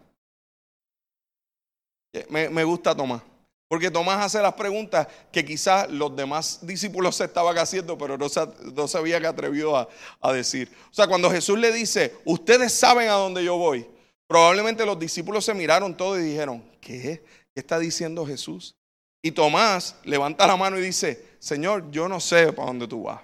Me, 2.30 2.48
me 2.48 2.64
gusta 2.64 2.96
Tomás. 2.96 3.20
Porque 3.68 3.90
Tomás 3.90 4.24
hace 4.24 4.40
las 4.40 4.54
preguntas 4.54 5.08
que 5.32 5.44
quizás 5.44 5.90
los 5.90 6.14
demás 6.14 6.60
discípulos 6.62 7.16
se 7.16 7.24
estaban 7.24 7.58
haciendo, 7.58 7.98
pero 7.98 8.16
no 8.16 8.28
se, 8.28 8.46
no 8.74 8.86
se 8.86 8.98
habían 8.98 9.26
atrevido 9.26 9.76
a, 9.76 9.88
a, 10.20 10.32
decir. 10.32 10.72
O 10.90 10.94
sea, 10.94 11.08
cuando 11.08 11.30
Jesús 11.30 11.58
le 11.58 11.72
dice, 11.72 12.14
ustedes 12.24 12.72
saben 12.72 13.08
a 13.08 13.14
dónde 13.14 13.44
yo 13.44 13.56
voy, 13.56 13.84
probablemente 14.28 14.86
los 14.86 14.98
discípulos 14.98 15.44
se 15.44 15.54
miraron 15.54 15.96
todos 15.96 16.18
y 16.18 16.22
dijeron, 16.22 16.62
¿qué? 16.80 17.24
¿Qué 17.54 17.60
está 17.60 17.78
diciendo 17.80 18.24
Jesús? 18.24 18.76
Y 19.20 19.32
Tomás 19.32 19.96
levanta 20.04 20.46
la 20.46 20.56
mano 20.56 20.78
y 20.78 20.82
dice, 20.82 21.36
Señor, 21.40 21.90
yo 21.90 22.08
no 22.08 22.20
sé 22.20 22.52
para 22.52 22.68
dónde 22.68 22.86
tú 22.86 23.02
vas. 23.04 23.22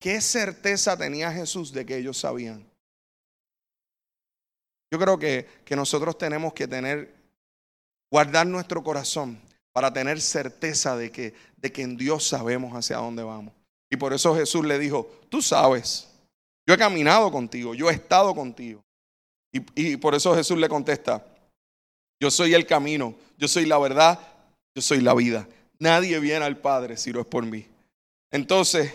¿Qué 0.00 0.20
certeza 0.20 0.96
tenía 0.96 1.30
Jesús 1.30 1.72
de 1.72 1.86
que 1.86 1.96
ellos 1.96 2.18
sabían? 2.18 2.68
Yo 4.90 4.98
creo 4.98 5.18
que, 5.18 5.46
que 5.64 5.76
nosotros 5.76 6.18
tenemos 6.18 6.52
que 6.52 6.66
tener 6.66 7.15
guardar 8.10 8.46
nuestro 8.46 8.82
corazón 8.82 9.38
para 9.72 9.92
tener 9.92 10.20
certeza 10.20 10.96
de 10.96 11.12
que, 11.12 11.34
de 11.56 11.70
que 11.70 11.82
en 11.82 11.96
Dios 11.96 12.26
sabemos 12.26 12.72
hacia 12.72 12.96
dónde 12.96 13.22
vamos. 13.22 13.52
Y 13.90 13.96
por 13.96 14.12
eso 14.12 14.34
Jesús 14.34 14.64
le 14.64 14.78
dijo, 14.78 15.08
tú 15.28 15.42
sabes, 15.42 16.08
yo 16.66 16.74
he 16.74 16.78
caminado 16.78 17.30
contigo, 17.30 17.74
yo 17.74 17.90
he 17.90 17.94
estado 17.94 18.34
contigo. 18.34 18.82
Y, 19.52 19.60
y 19.74 19.96
por 19.96 20.14
eso 20.14 20.34
Jesús 20.34 20.58
le 20.58 20.68
contesta, 20.68 21.24
yo 22.20 22.30
soy 22.30 22.54
el 22.54 22.66
camino, 22.66 23.14
yo 23.36 23.48
soy 23.48 23.66
la 23.66 23.78
verdad, 23.78 24.18
yo 24.74 24.82
soy 24.82 25.00
la 25.00 25.14
vida. 25.14 25.46
Nadie 25.78 26.18
viene 26.20 26.44
al 26.44 26.56
Padre 26.56 26.96
si 26.96 27.12
no 27.12 27.20
es 27.20 27.26
por 27.26 27.44
mí. 27.44 27.66
Entonces, 28.30 28.92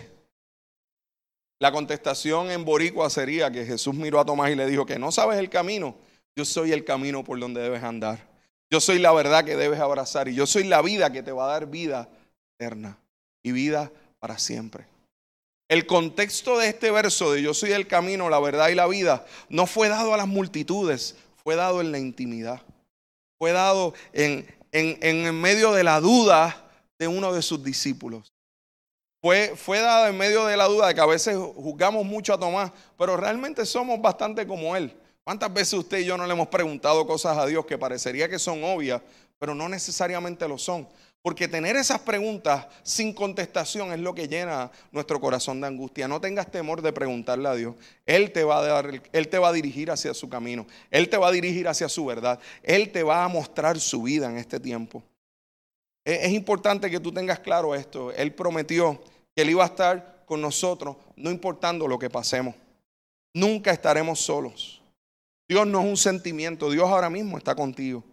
la 1.60 1.70
contestación 1.70 2.50
en 2.50 2.64
Boricua 2.64 3.08
sería 3.08 3.50
que 3.50 3.64
Jesús 3.64 3.94
miró 3.94 4.18
a 4.18 4.24
Tomás 4.24 4.50
y 4.50 4.56
le 4.56 4.66
dijo 4.66 4.84
que 4.84 4.98
no 4.98 5.12
sabes 5.12 5.38
el 5.38 5.48
camino, 5.48 5.94
yo 6.34 6.44
soy 6.44 6.72
el 6.72 6.84
camino 6.84 7.22
por 7.22 7.38
donde 7.38 7.60
debes 7.60 7.84
andar. 7.84 8.31
Yo 8.72 8.80
soy 8.80 8.98
la 8.98 9.12
verdad 9.12 9.44
que 9.44 9.54
debes 9.54 9.80
abrazar 9.80 10.28
y 10.28 10.34
yo 10.34 10.46
soy 10.46 10.64
la 10.64 10.80
vida 10.80 11.12
que 11.12 11.22
te 11.22 11.30
va 11.30 11.44
a 11.44 11.52
dar 11.52 11.66
vida 11.66 12.08
eterna 12.58 12.96
y 13.42 13.52
vida 13.52 13.92
para 14.18 14.38
siempre. 14.38 14.86
El 15.68 15.84
contexto 15.84 16.56
de 16.56 16.68
este 16.68 16.90
verso 16.90 17.32
de 17.32 17.42
yo 17.42 17.52
soy 17.52 17.72
el 17.72 17.86
camino, 17.86 18.30
la 18.30 18.40
verdad 18.40 18.70
y 18.70 18.74
la 18.74 18.86
vida 18.86 19.26
no 19.50 19.66
fue 19.66 19.90
dado 19.90 20.14
a 20.14 20.16
las 20.16 20.26
multitudes, 20.26 21.16
fue 21.44 21.54
dado 21.54 21.82
en 21.82 21.92
la 21.92 21.98
intimidad. 21.98 22.62
Fue 23.38 23.52
dado 23.52 23.92
en, 24.14 24.46
en, 24.72 24.96
en 25.02 25.38
medio 25.38 25.72
de 25.72 25.84
la 25.84 26.00
duda 26.00 26.70
de 26.98 27.08
uno 27.08 27.30
de 27.34 27.42
sus 27.42 27.62
discípulos. 27.62 28.32
fue, 29.20 29.52
fue 29.54 29.80
dada 29.80 30.08
en 30.08 30.16
medio 30.16 30.46
de 30.46 30.56
la 30.56 30.64
duda 30.64 30.86
de 30.86 30.94
que 30.94 31.00
a 31.02 31.06
veces 31.06 31.36
juzgamos 31.36 32.06
mucho 32.06 32.32
a 32.32 32.40
Tomás, 32.40 32.72
pero 32.96 33.18
realmente 33.18 33.66
somos 33.66 34.00
bastante 34.00 34.46
como 34.46 34.74
él. 34.76 34.96
¿Cuántas 35.24 35.52
veces 35.52 35.74
usted 35.74 35.98
y 35.98 36.04
yo 36.04 36.16
no 36.16 36.26
le 36.26 36.32
hemos 36.32 36.48
preguntado 36.48 37.06
cosas 37.06 37.38
a 37.38 37.46
Dios 37.46 37.64
que 37.64 37.78
parecería 37.78 38.28
que 38.28 38.38
son 38.38 38.64
obvias, 38.64 39.00
pero 39.38 39.54
no 39.54 39.68
necesariamente 39.68 40.48
lo 40.48 40.58
son? 40.58 40.88
Porque 41.22 41.46
tener 41.46 41.76
esas 41.76 42.00
preguntas 42.00 42.66
sin 42.82 43.12
contestación 43.14 43.92
es 43.92 44.00
lo 44.00 44.12
que 44.12 44.26
llena 44.26 44.72
nuestro 44.90 45.20
corazón 45.20 45.60
de 45.60 45.68
angustia. 45.68 46.08
No 46.08 46.20
tengas 46.20 46.50
temor 46.50 46.82
de 46.82 46.92
preguntarle 46.92 47.48
a 47.48 47.54
Dios. 47.54 47.76
Él 48.04 48.32
te 48.32 48.42
va 48.42 48.58
a 48.58 48.62
dar, 48.62 49.02
él 49.12 49.28
te 49.28 49.38
va 49.38 49.50
a 49.50 49.52
dirigir 49.52 49.92
hacia 49.92 50.12
su 50.14 50.28
camino. 50.28 50.66
Él 50.90 51.08
te 51.08 51.16
va 51.16 51.28
a 51.28 51.30
dirigir 51.30 51.68
hacia 51.68 51.88
su 51.88 52.04
verdad. 52.04 52.40
Él 52.64 52.90
te 52.90 53.04
va 53.04 53.22
a 53.22 53.28
mostrar 53.28 53.78
su 53.78 54.02
vida 54.02 54.28
en 54.28 54.36
este 54.36 54.58
tiempo. 54.58 55.04
Es 56.04 56.32
importante 56.32 56.90
que 56.90 56.98
tú 56.98 57.12
tengas 57.12 57.38
claro 57.38 57.76
esto. 57.76 58.10
Él 58.10 58.34
prometió 58.34 59.00
que 59.36 59.42
Él 59.42 59.50
iba 59.50 59.62
a 59.62 59.68
estar 59.68 60.24
con 60.26 60.40
nosotros, 60.40 60.96
no 61.14 61.30
importando 61.30 61.86
lo 61.86 62.00
que 62.00 62.10
pasemos. 62.10 62.56
Nunca 63.32 63.70
estaremos 63.70 64.18
solos. 64.18 64.81
Dios 65.48 65.66
no 65.66 65.80
es 65.80 65.86
un 65.86 65.96
sentimiento, 65.96 66.70
Dios 66.70 66.88
ahora 66.88 67.10
mismo 67.10 67.38
está 67.38 67.54
contigo. 67.54 68.04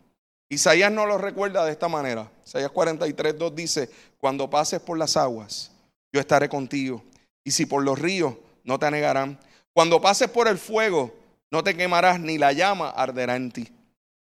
Isaías 0.50 0.92
no 0.92 1.06
lo 1.06 1.18
recuerda 1.18 1.64
de 1.64 1.72
esta 1.72 1.88
manera. 1.88 2.32
Isaías 2.46 2.72
43, 2.72 3.38
2 3.38 3.56
dice, 3.56 3.90
cuando 4.18 4.50
pases 4.50 4.80
por 4.80 4.98
las 4.98 5.16
aguas, 5.16 5.72
yo 6.12 6.20
estaré 6.20 6.50
contigo. 6.50 7.04
Y 7.44 7.52
si 7.52 7.66
por 7.66 7.84
los 7.84 8.00
ríos, 8.00 8.34
no 8.64 8.80
te 8.80 8.88
anegarán. 8.88 9.40
Cuando 9.74 10.02
pases 10.02 10.30
por 10.30 10.48
el 10.48 10.58
fuego, 10.58 11.14
no 11.52 11.64
te 11.64 11.76
quemarás, 11.76 12.20
ni 12.20 12.38
la 12.38 12.52
llama 12.52 12.90
arderá 12.90 13.36
en 13.36 13.52
ti. 13.52 13.70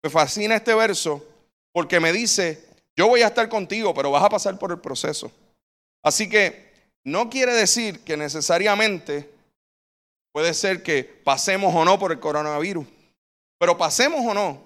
Me 0.03 0.09
fascina 0.09 0.55
este 0.55 0.73
verso 0.73 1.25
porque 1.71 1.99
me 1.99 2.11
dice, 2.11 2.65
yo 2.95 3.07
voy 3.07 3.21
a 3.21 3.27
estar 3.27 3.47
contigo, 3.49 3.93
pero 3.93 4.11
vas 4.11 4.23
a 4.23 4.29
pasar 4.29 4.57
por 4.57 4.71
el 4.71 4.79
proceso. 4.79 5.31
Así 6.01 6.29
que 6.29 6.71
no 7.03 7.29
quiere 7.29 7.53
decir 7.53 7.99
que 7.99 8.17
necesariamente 8.17 9.29
puede 10.31 10.53
ser 10.53 10.83
que 10.83 11.03
pasemos 11.03 11.73
o 11.73 11.85
no 11.85 11.99
por 11.99 12.11
el 12.11 12.19
coronavirus. 12.19 12.85
Pero 13.57 13.77
pasemos 13.77 14.21
o 14.25 14.33
no, 14.33 14.61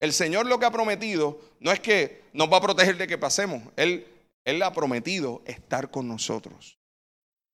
el 0.00 0.12
Señor 0.12 0.46
lo 0.46 0.58
que 0.58 0.66
ha 0.66 0.70
prometido 0.70 1.40
no 1.60 1.72
es 1.72 1.80
que 1.80 2.22
nos 2.32 2.52
va 2.52 2.58
a 2.58 2.62
proteger 2.62 2.96
de 2.96 3.06
que 3.06 3.18
pasemos. 3.18 3.62
Él, 3.76 4.06
él 4.44 4.62
ha 4.62 4.72
prometido 4.72 5.42
estar 5.46 5.90
con 5.90 6.06
nosotros. 6.06 6.78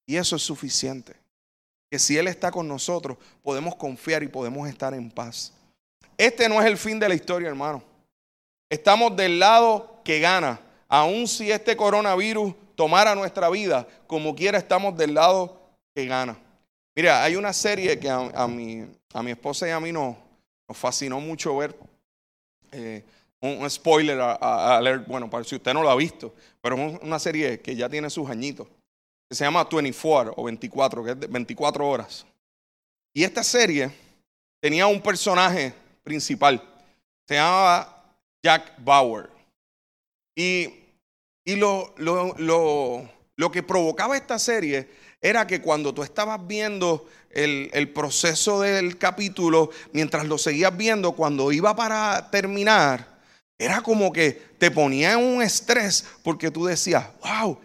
Y 0.06 0.16
eso 0.16 0.36
es 0.36 0.42
suficiente. 0.42 1.14
Que 1.90 1.98
si 1.98 2.16
Él 2.16 2.26
está 2.26 2.50
con 2.50 2.66
nosotros, 2.66 3.18
podemos 3.42 3.76
confiar 3.76 4.22
y 4.22 4.28
podemos 4.28 4.68
estar 4.68 4.94
en 4.94 5.10
paz. 5.10 5.52
Este 6.16 6.48
no 6.48 6.60
es 6.60 6.66
el 6.66 6.76
fin 6.76 6.98
de 6.98 7.08
la 7.08 7.14
historia, 7.14 7.48
hermano. 7.48 7.82
Estamos 8.68 9.14
del 9.16 9.38
lado 9.38 10.00
que 10.04 10.18
gana. 10.18 10.60
Aun 10.88 11.28
si 11.28 11.50
este 11.50 11.76
coronavirus 11.76 12.54
tomara 12.74 13.14
nuestra 13.14 13.48
vida, 13.50 13.86
como 14.06 14.34
quiera 14.34 14.58
estamos 14.58 14.96
del 14.96 15.14
lado 15.14 15.60
que 15.94 16.06
gana. 16.06 16.38
Mira, 16.94 17.22
hay 17.22 17.36
una 17.36 17.52
serie 17.52 17.98
que 17.98 18.10
a, 18.10 18.46
mi, 18.46 18.84
a 19.14 19.22
mi 19.22 19.30
esposa 19.30 19.68
y 19.68 19.70
a 19.70 19.80
mí 19.80 19.92
nos, 19.92 20.16
nos 20.72 20.78
fascinó 20.78 21.20
mucho 21.20 21.54
ver. 21.58 21.76
Eh, 22.70 23.04
un, 23.42 23.68
spoiler 23.68 24.18
alert, 24.18 25.06
bueno, 25.06 25.28
para 25.28 25.44
si 25.44 25.56
usted 25.56 25.74
no 25.74 25.82
lo 25.82 25.90
ha 25.90 25.96
visto, 25.96 26.34
pero 26.62 26.76
es 26.76 26.98
una 27.02 27.18
serie 27.18 27.60
que 27.60 27.76
ya 27.76 27.90
tiene 27.90 28.08
sus 28.08 28.30
añitos, 28.30 28.66
que 29.28 29.34
se 29.34 29.44
llama 29.44 29.68
24 29.70 30.32
o 30.34 30.44
24, 30.44 31.04
que 31.04 31.10
es 31.10 31.20
de 31.20 31.26
24 31.26 31.86
horas. 31.86 32.24
Y 33.12 33.22
esta 33.22 33.44
serie 33.44 33.90
tenía 34.62 34.86
un 34.86 35.02
personaje 35.02 35.74
principal, 36.02 36.62
se 37.28 37.34
llamaba 37.34 38.06
Jack 38.42 38.72
Bauer. 38.78 39.28
Y, 40.34 40.72
y 41.44 41.56
lo, 41.56 41.92
lo, 41.98 42.34
lo, 42.38 43.10
lo 43.36 43.50
que 43.50 43.62
provocaba 43.62 44.16
esta 44.16 44.38
serie 44.38 44.88
era 45.22 45.46
que 45.46 45.62
cuando 45.62 45.94
tú 45.94 46.02
estabas 46.02 46.44
viendo 46.46 47.06
el, 47.30 47.70
el, 47.72 47.88
proceso 47.90 48.60
del 48.60 48.98
capítulo, 48.98 49.70
mientras 49.92 50.26
lo 50.26 50.36
seguías 50.36 50.76
viendo, 50.76 51.12
cuando 51.12 51.52
iba 51.52 51.74
para 51.74 52.28
terminar, 52.30 53.06
era 53.56 53.80
como 53.80 54.12
que 54.12 54.32
te 54.58 54.70
ponía 54.70 55.12
en 55.12 55.20
un 55.20 55.42
estrés 55.42 56.04
porque 56.24 56.50
tú 56.50 56.66
decías, 56.66 57.06
wow, 57.22 57.58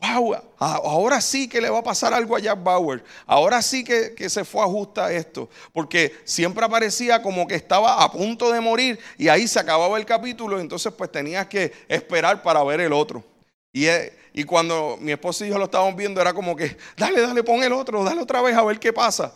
wow, 0.00 0.36
ahora 0.58 1.20
sí 1.20 1.46
que 1.46 1.60
le 1.60 1.68
va 1.68 1.80
a 1.80 1.82
pasar 1.84 2.14
algo 2.14 2.34
a 2.34 2.40
Jack 2.40 2.62
Bauer, 2.62 3.04
ahora 3.26 3.60
sí 3.60 3.84
que, 3.84 4.14
que 4.14 4.30
se 4.30 4.44
fue 4.44 4.62
a 4.62 4.66
justa 4.66 5.12
esto, 5.12 5.50
porque 5.72 6.14
siempre 6.24 6.64
aparecía 6.64 7.20
como 7.20 7.46
que 7.46 7.54
estaba 7.54 8.02
a 8.02 8.10
punto 8.10 8.50
de 8.50 8.60
morir 8.60 8.98
y 9.18 9.28
ahí 9.28 9.46
se 9.46 9.60
acababa 9.60 9.98
el 9.98 10.06
capítulo, 10.06 10.58
entonces 10.58 10.92
pues 10.94 11.12
tenías 11.12 11.46
que 11.46 11.72
esperar 11.88 12.42
para 12.42 12.64
ver 12.64 12.80
el 12.80 12.92
otro. 12.94 13.33
Y, 13.74 13.88
y 14.32 14.44
cuando 14.44 14.96
mi 15.00 15.10
esposo 15.10 15.44
y 15.44 15.48
yo 15.48 15.58
lo 15.58 15.64
estábamos 15.64 15.96
viendo, 15.96 16.20
era 16.20 16.32
como 16.32 16.54
que, 16.54 16.76
dale, 16.96 17.20
dale, 17.20 17.42
pon 17.42 17.62
el 17.64 17.72
otro, 17.72 18.04
dale 18.04 18.22
otra 18.22 18.40
vez 18.40 18.56
a 18.56 18.62
ver 18.62 18.78
qué 18.78 18.92
pasa. 18.92 19.34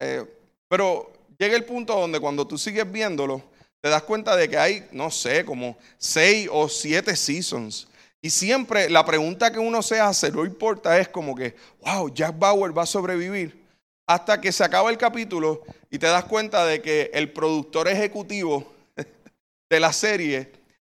Eh, 0.00 0.24
pero 0.68 1.12
llega 1.38 1.56
el 1.56 1.64
punto 1.64 1.94
donde 1.94 2.18
cuando 2.18 2.44
tú 2.44 2.58
sigues 2.58 2.90
viéndolo, 2.90 3.42
te 3.80 3.88
das 3.88 4.02
cuenta 4.02 4.34
de 4.34 4.48
que 4.48 4.58
hay, 4.58 4.88
no 4.90 5.08
sé, 5.08 5.44
como 5.44 5.78
seis 5.98 6.48
o 6.50 6.68
siete 6.68 7.14
seasons. 7.14 7.86
Y 8.20 8.28
siempre 8.30 8.90
la 8.90 9.06
pregunta 9.06 9.52
que 9.52 9.60
uno 9.60 9.82
se 9.82 10.00
hace, 10.00 10.32
no 10.32 10.44
importa, 10.44 10.98
es 10.98 11.08
como 11.08 11.36
que, 11.36 11.54
wow, 11.82 12.12
Jack 12.12 12.36
Bauer 12.36 12.76
va 12.76 12.82
a 12.82 12.86
sobrevivir. 12.86 13.64
Hasta 14.04 14.40
que 14.40 14.50
se 14.50 14.64
acaba 14.64 14.90
el 14.90 14.98
capítulo 14.98 15.62
y 15.90 15.98
te 16.00 16.08
das 16.08 16.24
cuenta 16.24 16.66
de 16.66 16.82
que 16.82 17.12
el 17.14 17.32
productor 17.32 17.86
ejecutivo 17.86 18.72
de 19.70 19.80
la 19.80 19.92
serie 19.92 20.50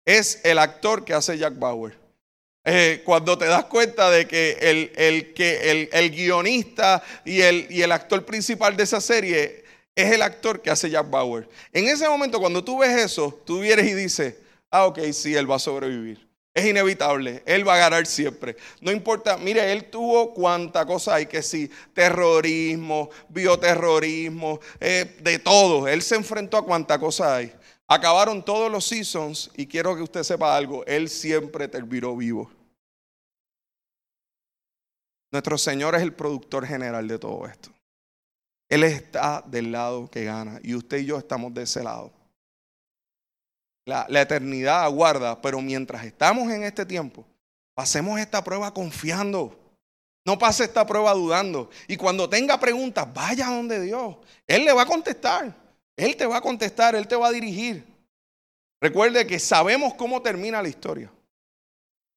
es 0.05 0.39
el 0.45 0.57
actor 0.57 1.03
que 1.03 1.13
hace 1.13 1.37
Jack 1.37 1.59
Bauer. 1.59 2.00
Eh, 2.63 3.01
cuando 3.03 3.37
te 3.37 3.45
das 3.45 3.65
cuenta 3.65 4.11
de 4.11 4.27
que 4.27 4.57
el, 4.61 4.91
el 4.95 5.33
que 5.33 5.89
el, 5.91 6.11
guionista 6.11 7.01
y 7.25 7.41
el, 7.41 7.65
y 7.71 7.81
el 7.81 7.91
actor 7.91 8.23
principal 8.23 8.77
de 8.77 8.83
esa 8.83 9.01
serie 9.01 9.63
es 9.95 10.11
el 10.11 10.21
actor 10.21 10.61
que 10.61 10.69
hace 10.69 10.89
Jack 10.89 11.09
Bauer. 11.09 11.49
En 11.73 11.87
ese 11.87 12.07
momento, 12.07 12.39
cuando 12.39 12.63
tú 12.63 12.79
ves 12.79 12.95
eso, 13.01 13.41
tú 13.45 13.61
vienes 13.61 13.87
y 13.87 13.93
dices, 13.95 14.35
ah, 14.69 14.85
ok, 14.85 14.99
sí, 15.11 15.35
él 15.35 15.49
va 15.49 15.55
a 15.55 15.59
sobrevivir. 15.59 16.31
Es 16.53 16.65
inevitable, 16.65 17.43
él 17.45 17.65
va 17.65 17.75
a 17.75 17.77
ganar 17.77 18.05
siempre. 18.05 18.57
No 18.81 18.91
importa, 18.91 19.37
mire, 19.37 19.71
él 19.71 19.85
tuvo 19.85 20.33
cuánta 20.33 20.85
cosa 20.85 21.15
hay 21.15 21.25
que 21.25 21.41
sí, 21.41 21.71
terrorismo, 21.93 23.09
bioterrorismo, 23.29 24.59
eh, 24.81 25.15
de 25.21 25.39
todo. 25.39 25.87
Él 25.87 26.01
se 26.01 26.15
enfrentó 26.15 26.57
a 26.57 26.65
cuánta 26.65 26.99
cosa 26.99 27.37
hay. 27.37 27.53
Acabaron 27.93 28.41
todos 28.41 28.71
los 28.71 28.85
seasons 28.85 29.51
y 29.53 29.67
quiero 29.67 29.93
que 29.97 30.01
usted 30.01 30.23
sepa 30.23 30.55
algo, 30.55 30.85
Él 30.85 31.09
siempre 31.09 31.67
terminó 31.67 32.15
vivo. 32.15 32.49
Nuestro 35.29 35.57
Señor 35.57 35.95
es 35.95 36.01
el 36.01 36.13
productor 36.13 36.65
general 36.65 37.05
de 37.09 37.19
todo 37.19 37.45
esto. 37.45 37.69
Él 38.69 38.85
está 38.85 39.43
del 39.45 39.73
lado 39.73 40.09
que 40.09 40.23
gana 40.23 40.61
y 40.63 40.73
usted 40.73 40.99
y 40.99 41.05
yo 41.07 41.17
estamos 41.17 41.53
de 41.53 41.63
ese 41.63 41.83
lado. 41.83 42.13
La, 43.85 44.05
la, 44.07 44.21
eternidad 44.21 44.85
aguarda, 44.85 45.41
pero 45.41 45.59
mientras 45.59 46.05
estamos 46.05 46.49
en 46.49 46.63
este 46.63 46.85
tiempo, 46.85 47.25
pasemos 47.75 48.17
esta 48.21 48.41
prueba 48.41 48.73
confiando. 48.73 49.59
No 50.25 50.39
pase 50.39 50.63
esta 50.63 50.87
prueba 50.87 51.11
dudando. 51.11 51.69
Y 51.89 51.97
cuando 51.97 52.29
tenga 52.29 52.57
preguntas, 52.57 53.05
vaya 53.13 53.47
donde 53.47 53.81
Dios. 53.81 54.15
Él 54.47 54.63
le 54.63 54.71
va 54.71 54.83
a 54.83 54.85
contestar. 54.85 55.60
Él 55.97 56.15
te 56.15 56.25
va 56.25 56.37
a 56.37 56.41
contestar, 56.41 56.95
Él 56.95 57.07
te 57.07 57.15
va 57.15 57.27
a 57.27 57.31
dirigir. 57.31 57.85
Recuerde 58.81 59.27
que 59.27 59.37
sabemos 59.39 59.93
cómo 59.93 60.21
termina 60.21 60.61
la 60.61 60.69
historia. 60.69 61.11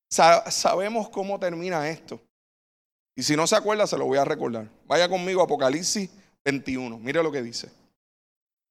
sabemos 0.09 1.09
cómo 1.11 1.39
termina 1.39 1.89
esto. 1.89 2.21
Y 3.17 3.23
si 3.23 3.37
no 3.37 3.47
se 3.47 3.57
acuerda, 3.57 3.87
se 3.87 3.99
lo 3.99 4.07
voy 4.07 4.19
a 4.19 4.25
recordar. 4.25 4.69
Vaya 4.87 5.09
conmigo 5.09 5.41
a 5.41 5.45
Apocalipsis 5.45 6.11
21. 6.45 6.99
Mire 6.99 7.23
lo 7.23 7.31
que 7.31 7.43
dice. 7.43 7.71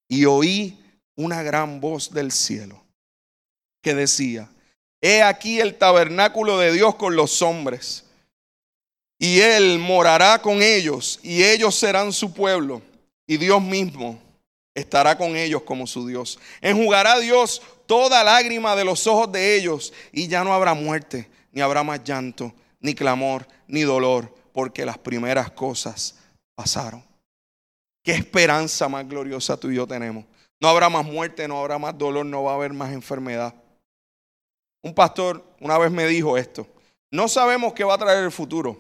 Y 0.10 0.26
oí 0.26 0.80
una 1.16 1.44
gran 1.44 1.80
voz 1.80 2.12
del 2.12 2.32
cielo 2.32 2.84
que 3.82 3.94
decía, 3.94 4.50
he 5.02 5.22
aquí 5.22 5.60
el 5.60 5.78
tabernáculo 5.78 6.58
de 6.58 6.72
Dios 6.72 6.96
con 6.96 7.16
los 7.16 7.42
hombres. 7.42 8.06
Y 9.20 9.40
Él 9.40 9.80
morará 9.80 10.42
con 10.42 10.62
ellos 10.62 11.20
y 11.22 11.44
ellos 11.44 11.76
serán 11.76 12.12
su 12.12 12.34
pueblo. 12.34 12.82
Y 13.28 13.38
Dios 13.38 13.62
mismo 13.62 14.20
estará 14.74 15.18
con 15.18 15.36
ellos 15.36 15.64
como 15.64 15.88
su 15.88 16.08
Dios. 16.08 16.40
Enjugará 16.62 17.20
Dios 17.20 17.62
toda 17.86 18.24
lágrima 18.24 18.76
de 18.76 18.86
los 18.86 19.08
ojos 19.08 19.32
de 19.32 19.56
ellos 19.56 19.94
y 20.12 20.28
ya 20.28 20.44
no 20.44 20.54
habrá 20.54 20.74
muerte, 20.74 21.30
ni 21.52 21.62
habrá 21.62 21.84
más 21.84 22.04
llanto, 22.04 22.54
ni 22.80 22.94
clamor, 22.96 23.48
ni 23.68 23.82
dolor, 23.82 24.34
porque 24.52 24.86
las 24.86 24.98
primeras 24.98 25.52
cosas 25.52 26.16
pasaron. 26.56 27.04
Qué 28.04 28.12
esperanza 28.12 28.90
más 28.90 29.08
gloriosa 29.08 29.58
tú 29.58 29.72
y 29.72 29.76
yo 29.76 29.88
tenemos. 29.88 30.26
No 30.60 30.68
habrá 30.68 30.90
más 30.90 31.06
muerte, 31.06 31.48
no 31.48 31.60
habrá 31.60 31.78
más 31.78 31.98
dolor, 31.98 32.26
no 32.26 32.44
va 32.44 32.52
a 32.52 32.56
haber 32.56 32.74
más 32.74 32.92
enfermedad. 32.92 33.54
Un 34.82 34.94
pastor 34.94 35.44
una 35.60 35.78
vez 35.78 35.92
me 35.92 36.06
dijo 36.06 36.38
esto. 36.38 36.68
No 37.12 37.28
sabemos 37.28 37.74
qué 37.74 37.84
va 37.84 37.94
a 37.94 37.98
traer 37.98 38.24
el 38.24 38.32
futuro, 38.32 38.80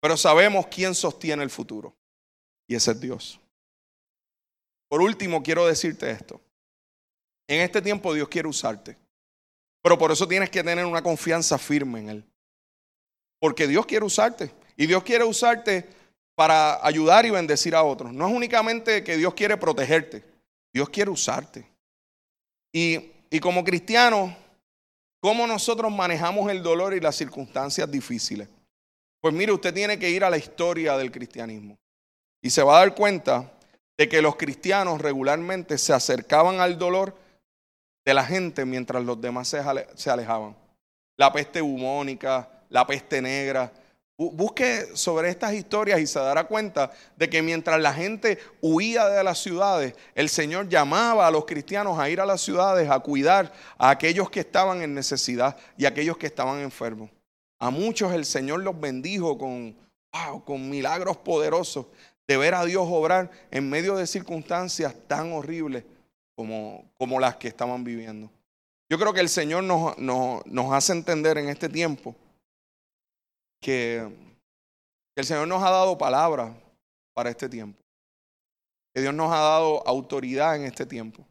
pero 0.00 0.16
sabemos 0.16 0.66
quién 0.68 0.94
sostiene 0.94 1.42
el 1.42 1.50
futuro. 1.50 1.94
Y 2.66 2.74
ese 2.74 2.92
es 2.92 3.00
Dios. 3.00 3.40
Por 4.88 5.00
último, 5.00 5.42
quiero 5.42 5.66
decirte 5.66 6.10
esto. 6.10 6.40
En 7.48 7.60
este 7.60 7.80
tiempo 7.82 8.12
Dios 8.14 8.28
quiere 8.28 8.48
usarte. 8.48 8.96
Pero 9.82 9.98
por 9.98 10.10
eso 10.10 10.26
tienes 10.26 10.50
que 10.50 10.64
tener 10.64 10.84
una 10.84 11.02
confianza 11.02 11.58
firme 11.58 12.00
en 12.00 12.08
Él. 12.10 12.24
porque 13.38 13.66
Dios 13.66 13.86
quiere 13.86 14.04
usarte. 14.04 14.50
Y 14.76 14.86
Dios 14.86 15.02
quiere 15.02 15.24
usarte 15.24 15.88
para 16.34 16.84
ayudar 16.84 17.24
y 17.26 17.30
bendecir 17.30 17.74
a 17.74 17.82
otros. 17.82 18.12
No 18.12 18.28
es 18.28 18.34
únicamente 18.34 19.02
que 19.02 19.16
Dios 19.16 19.34
quiere 19.34 19.56
protegerte, 19.56 20.24
Dios 20.72 20.88
quiere 20.90 21.10
usarte. 21.10 21.66
Y, 22.72 23.12
y 23.30 23.40
como 23.40 23.64
cristianos, 23.64 24.32
¿cómo 25.20 25.46
nosotros 25.46 25.90
manejamos 25.90 26.50
el 26.50 26.62
dolor 26.62 26.94
y 26.94 27.00
las 27.00 27.16
circunstancias 27.16 27.90
difíciles? 27.90 28.48
Pues 29.20 29.32
mire, 29.32 29.52
usted 29.52 29.72
tiene 29.72 29.98
que 29.98 30.10
ir 30.10 30.24
a 30.24 30.30
la 30.30 30.36
historia 30.36 30.96
del 30.96 31.10
cristianismo 31.10 31.78
y 32.42 32.50
se 32.50 32.62
va 32.62 32.76
a 32.76 32.80
dar 32.80 32.94
cuenta 32.94 33.50
de 33.98 34.08
que 34.08 34.22
los 34.22 34.36
cristianos 34.36 35.00
regularmente 35.00 35.78
se 35.78 35.92
acercaban 35.92 36.60
al 36.60 36.78
dolor 36.78 37.16
de 38.04 38.14
la 38.14 38.24
gente 38.24 38.64
mientras 38.64 39.04
los 39.04 39.20
demás 39.20 39.48
se 39.48 40.10
alejaban. 40.10 40.56
La 41.16 41.32
peste 41.32 41.60
bubónica, 41.60 42.48
la 42.68 42.86
peste 42.86 43.22
negra. 43.22 43.72
Busque 44.18 44.86
sobre 44.94 45.28
estas 45.28 45.52
historias 45.52 46.00
y 46.00 46.06
se 46.06 46.18
dará 46.18 46.44
cuenta 46.44 46.90
de 47.16 47.28
que 47.28 47.42
mientras 47.42 47.78
la 47.80 47.92
gente 47.92 48.38
huía 48.62 49.08
de 49.08 49.22
las 49.22 49.38
ciudades, 49.38 49.94
el 50.14 50.30
Señor 50.30 50.68
llamaba 50.68 51.26
a 51.26 51.30
los 51.30 51.44
cristianos 51.44 51.98
a 51.98 52.08
ir 52.08 52.20
a 52.20 52.26
las 52.26 52.40
ciudades 52.40 52.88
a 52.88 53.00
cuidar 53.00 53.52
a 53.76 53.90
aquellos 53.90 54.30
que 54.30 54.40
estaban 54.40 54.80
en 54.80 54.94
necesidad 54.94 55.56
y 55.76 55.84
a 55.84 55.88
aquellos 55.88 56.16
que 56.16 56.26
estaban 56.26 56.60
enfermos. 56.60 57.10
A 57.58 57.70
muchos 57.70 58.12
el 58.12 58.24
Señor 58.24 58.60
los 58.60 58.78
bendijo 58.78 59.36
con, 59.36 59.76
con 60.44 60.70
milagros 60.70 61.18
poderosos 61.18 61.86
de 62.28 62.36
ver 62.36 62.54
a 62.54 62.64
Dios 62.64 62.86
obrar 62.88 63.30
en 63.50 63.68
medio 63.70 63.96
de 63.96 64.06
circunstancias 64.06 64.94
tan 65.06 65.32
horribles 65.32 65.84
como, 66.34 66.84
como 66.98 67.20
las 67.20 67.36
que 67.36 67.48
estaban 67.48 67.84
viviendo. 67.84 68.30
Yo 68.88 68.98
creo 68.98 69.12
que 69.12 69.20
el 69.20 69.28
Señor 69.28 69.64
nos, 69.64 69.98
nos, 69.98 70.72
hace 70.72 70.92
entender 70.92 71.38
en 71.38 71.48
este 71.48 71.68
tiempo 71.68 72.14
que, 73.60 74.08
que 75.14 75.20
el 75.20 75.26
Señor 75.26 75.48
nos 75.48 75.62
ha 75.62 75.70
dado 75.70 75.98
palabra 75.98 76.54
para 77.14 77.30
este 77.30 77.48
tiempo. 77.48 77.82
Que 78.94 79.00
Dios 79.02 79.14
nos 79.14 79.32
ha 79.32 79.38
dado 79.38 79.86
autoridad 79.86 80.56
en 80.56 80.64
este 80.64 80.86
tiempo. 80.86 81.26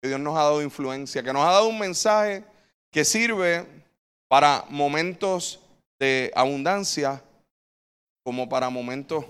Que 0.00 0.08
Dios 0.08 0.20
nos 0.20 0.36
ha 0.36 0.42
dado 0.42 0.62
influencia. 0.62 1.22
Que 1.22 1.32
nos 1.32 1.42
ha 1.42 1.52
dado 1.52 1.68
un 1.68 1.78
mensaje 1.78 2.44
que 2.92 3.04
sirve 3.04 3.66
para 4.28 4.64
momentos 4.68 5.60
de 5.98 6.30
abundancia 6.34 7.22
como 8.24 8.48
para 8.48 8.70
momentos 8.70 9.24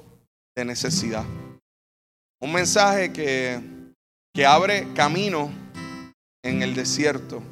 de 0.61 0.65
necesidad. 0.67 1.25
Un 2.41 2.53
mensaje 2.53 3.13
que, 3.13 3.61
que 4.35 4.45
abre 4.45 4.93
camino 4.95 5.51
en 6.45 6.63
el 6.63 6.75
desierto, 6.75 7.43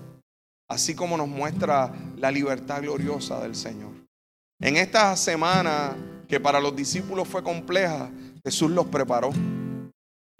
así 0.69 0.95
como 0.95 1.17
nos 1.17 1.29
muestra 1.29 1.93
la 2.17 2.31
libertad 2.31 2.83
gloriosa 2.83 3.41
del 3.41 3.55
Señor. 3.55 3.93
En 4.61 4.77
esta 4.77 5.17
semana 5.17 5.97
que 6.29 6.39
para 6.39 6.61
los 6.61 6.77
discípulos 6.77 7.27
fue 7.27 7.43
compleja, 7.43 8.11
Jesús 8.45 8.71
los 8.71 8.87
preparó. 8.87 9.31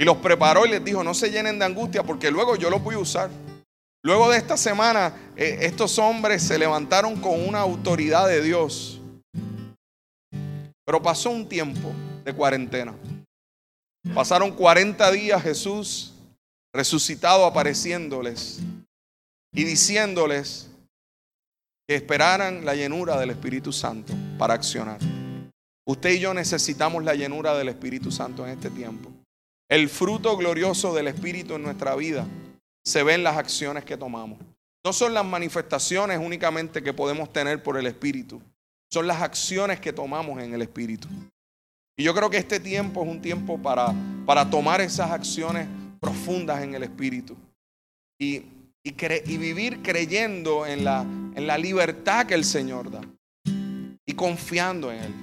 Y 0.01 0.05
los 0.05 0.19
preparó 0.19 0.67
y 0.67 0.71
les 0.71 0.85
dijo, 0.85 1.03
no 1.03 1.15
se 1.15 1.31
llenen 1.31 1.59
de 1.59 1.65
angustia 1.65 2.03
porque 2.03 2.31
luego 2.31 2.57
yo 2.57 2.69
los 2.69 2.83
voy 2.83 2.97
a 2.97 2.99
usar. 2.99 3.31
Luego 4.05 4.31
de 4.31 4.39
esta 4.39 4.57
semana, 4.57 5.33
eh, 5.37 5.59
estos 5.63 5.99
hombres 5.99 6.43
se 6.43 6.59
levantaron 6.59 7.17
con 7.21 7.49
una 7.49 7.61
autoridad 7.61 8.29
de 8.29 8.43
Dios. 8.43 9.01
Pero 10.85 11.03
pasó 11.03 11.31
un 11.31 11.49
tiempo 11.49 11.93
de 12.29 12.35
cuarentena. 12.35 12.95
Pasaron 14.15 14.53
40 14.53 15.11
días 15.13 15.43
Jesús 15.43 16.13
resucitado 16.75 17.47
apareciéndoles 17.47 18.61
y 19.55 19.65
diciéndoles 19.65 20.69
que 21.89 21.95
esperaran 21.95 22.67
la 22.67 22.75
llenura 22.75 23.19
del 23.19 23.31
Espíritu 23.31 23.73
Santo 23.73 24.13
para 24.39 24.53
accionar. 24.53 24.99
Usted 25.87 26.11
y 26.11 26.19
yo 26.19 26.35
necesitamos 26.35 27.03
la 27.03 27.15
llenura 27.15 27.57
del 27.57 27.71
Espíritu 27.71 28.11
Santo 28.11 28.47
en 28.47 28.53
este 28.53 28.69
tiempo. 28.69 29.11
El 29.71 29.89
fruto 29.89 30.37
glorioso 30.37 30.93
del 30.93 31.09
Espíritu 31.09 31.55
en 31.55 31.63
nuestra 31.63 31.97
vida 31.97 32.27
se 32.85 33.03
ve 33.03 33.15
en 33.15 33.25
las 33.25 33.39
acciones 33.39 33.87
que 33.87 33.97
tomamos. 33.97 34.39
No 34.85 34.93
son 34.93 35.15
las 35.15 35.25
manifestaciones 35.25 36.19
únicamente 36.19 36.83
que 36.83 36.93
podemos 36.93 37.33
tener 37.33 37.63
por 37.63 37.79
el 37.79 37.87
Espíritu, 37.87 38.43
son 38.93 39.07
las 39.07 39.23
acciones 39.23 39.81
que 39.81 39.95
tomamos 39.95 40.43
en 40.43 40.53
el 40.53 40.61
Espíritu. 40.61 41.09
Y 41.99 42.05
yo 42.05 42.15
creo 42.15 42.31
que 42.31 42.37
este 42.37 42.61
tiempo 42.61 43.03
es 43.03 43.09
un 43.09 43.21
tiempo 43.21 43.59
para, 43.59 43.93
para 44.25 44.49
tomar 44.49 44.81
esas 44.81 45.11
acciones 45.11 45.67
profundas 46.01 46.63
en 46.63 46.75
el 46.77 46.85
Espíritu 46.85 47.37
y, 48.21 48.37
y, 48.85 48.95
y 49.27 49.37
vivir 49.37 49.83
creyendo 49.83 50.65
en 50.65 50.85
la, 50.85 51.01
en 51.01 51.45
la 51.45 51.59
libertad 51.59 52.25
que 52.25 52.35
el 52.35 52.45
Señor 52.45 52.93
da 52.93 53.01
y 54.07 54.13
confiando 54.15 54.93
en 54.93 55.03
Él. 55.03 55.15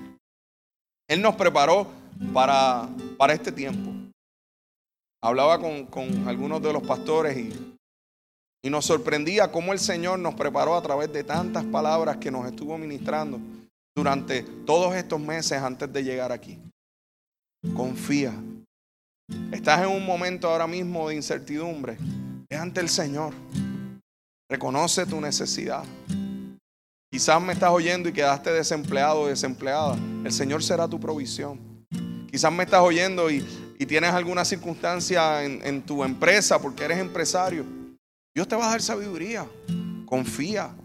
Él 1.07 1.21
nos 1.21 1.35
preparó 1.35 1.87
para, 2.33 2.89
para 3.17 3.33
este 3.33 3.53
tiempo. 3.53 3.91
Hablaba 5.23 5.57
con, 5.59 5.85
con 5.85 6.27
algunos 6.27 6.61
de 6.61 6.73
los 6.73 6.83
pastores 6.83 7.37
y, 7.37 7.77
y 8.65 8.69
nos 8.69 8.83
sorprendía 8.85 9.49
cómo 9.49 9.71
el 9.71 9.79
Señor 9.79 10.19
nos 10.19 10.35
preparó 10.35 10.75
a 10.75 10.81
través 10.81 11.13
de 11.13 11.23
tantas 11.23 11.63
palabras 11.63 12.17
que 12.17 12.31
nos 12.31 12.45
estuvo 12.45 12.77
ministrando 12.77 13.39
durante 13.95 14.43
todos 14.65 14.93
estos 14.95 15.19
meses 15.19 15.61
antes 15.61 15.91
de 15.91 16.03
llegar 16.03 16.31
aquí. 16.31 16.59
Confía. 17.73 18.33
Estás 19.51 19.81
en 19.81 19.87
un 19.87 20.05
momento 20.05 20.49
ahora 20.49 20.67
mismo 20.67 21.09
de 21.09 21.15
incertidumbre. 21.15 21.97
Es 22.49 22.59
ante 22.59 22.81
el 22.81 22.89
Señor. 22.89 23.33
Reconoce 24.51 25.05
tu 25.05 25.19
necesidad. 25.19 25.83
Quizás 27.11 27.41
me 27.41 27.53
estás 27.53 27.71
oyendo 27.71 28.09
y 28.09 28.13
quedaste 28.13 28.51
desempleado 28.51 29.21
o 29.21 29.27
desempleada. 29.27 29.95
El 30.23 30.31
Señor 30.31 30.61
será 30.61 30.87
tu 30.87 30.99
provisión. 30.99 31.59
Quizás 32.29 32.51
me 32.51 32.65
estás 32.65 32.81
oyendo 32.81 33.31
y, 33.31 33.45
tienes 33.87 34.11
alguna 34.11 34.43
circunstancia 34.43 35.43
en, 35.43 35.61
en 35.63 35.81
tu 35.83 36.03
empresa 36.03 36.59
porque 36.59 36.83
eres 36.83 36.97
empresario. 36.97 37.65
Dios 38.35 38.47
te 38.47 38.55
va 38.55 38.67
a 38.67 38.71
dar 38.71 38.81
sabiduría. 38.81 39.47
Confía. 40.05 40.75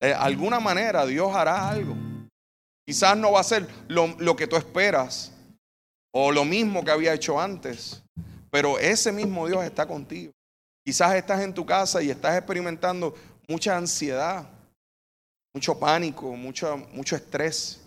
De 0.00 0.12
alguna 0.12 0.60
manera 0.60 1.06
Dios 1.06 1.34
hará 1.34 1.68
algo. 1.68 2.11
Quizás 2.84 3.16
no 3.16 3.32
va 3.32 3.40
a 3.40 3.44
ser 3.44 3.68
lo, 3.88 4.36
que 4.36 4.46
tú 4.46 4.56
esperas 4.56 5.32
o 6.12 6.32
lo 6.32 6.44
mismo 6.44 6.84
que 6.84 6.90
había 6.90 7.14
hecho 7.14 7.40
antes, 7.40 8.02
pero 8.50 8.78
ese 8.78 9.12
mismo 9.12 9.46
Dios 9.46 9.64
está 9.64 9.86
contigo. 9.86 10.32
Quizás 10.84 11.14
estás 11.14 11.40
en 11.42 11.54
tu 11.54 11.64
casa 11.64 12.02
y 12.02 12.10
estás 12.10 12.36
experimentando 12.36 13.14
mucha 13.48 13.76
ansiedad, 13.76 14.48
mucho 15.54 15.78
pánico, 15.78 16.34
mucho, 16.34 16.76
mucho 16.92 17.14
estrés. 17.14 17.80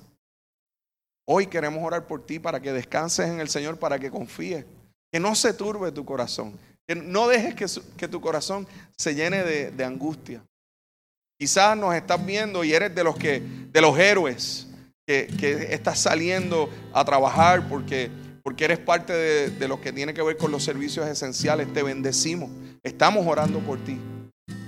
Hoy 1.27 1.47
queremos 1.47 1.83
orar 1.83 2.07
por 2.07 2.25
ti 2.25 2.39
para 2.39 2.61
que 2.61 2.71
descanses 2.71 3.27
en 3.27 3.41
el 3.41 3.49
Señor, 3.49 3.77
para 3.77 3.99
que 3.99 4.09
confíes, 4.09 4.65
que 5.11 5.19
no 5.19 5.35
se 5.35 5.53
turbe 5.53 5.91
tu 5.91 6.05
corazón, 6.05 6.57
que 6.87 6.95
no 6.95 7.27
dejes 7.27 7.81
que, 7.97 8.07
tu 8.07 8.21
corazón 8.21 8.65
se 8.95 9.13
llene 9.13 9.43
de, 9.43 9.71
de 9.71 9.83
angustia. 9.83 10.41
Quizás 11.37 11.75
nos 11.75 11.93
estás 11.93 12.25
viendo 12.25 12.63
y 12.63 12.73
eres 12.73 12.95
de 12.95 13.03
los 13.03 13.17
que, 13.17 13.41
de 13.41 13.81
los 13.81 13.97
héroes, 13.99 14.64
que, 15.05 15.67
estás 15.71 15.99
saliendo 15.99 16.69
a 16.93 17.05
trabajar 17.05 17.67
porque, 17.69 18.09
porque 18.43 18.65
eres 18.65 18.79
parte 18.79 19.13
de, 19.13 19.49
de 19.49 19.67
lo 19.67 19.79
que 19.79 19.91
tiene 19.93 20.13
que 20.13 20.21
ver 20.21 20.37
con 20.37 20.51
los 20.51 20.63
servicios 20.63 21.07
esenciales. 21.07 21.71
Te 21.73 21.83
bendecimos. 21.83 22.49
Estamos 22.83 23.25
orando 23.27 23.59
por 23.59 23.79
ti. 23.79 23.99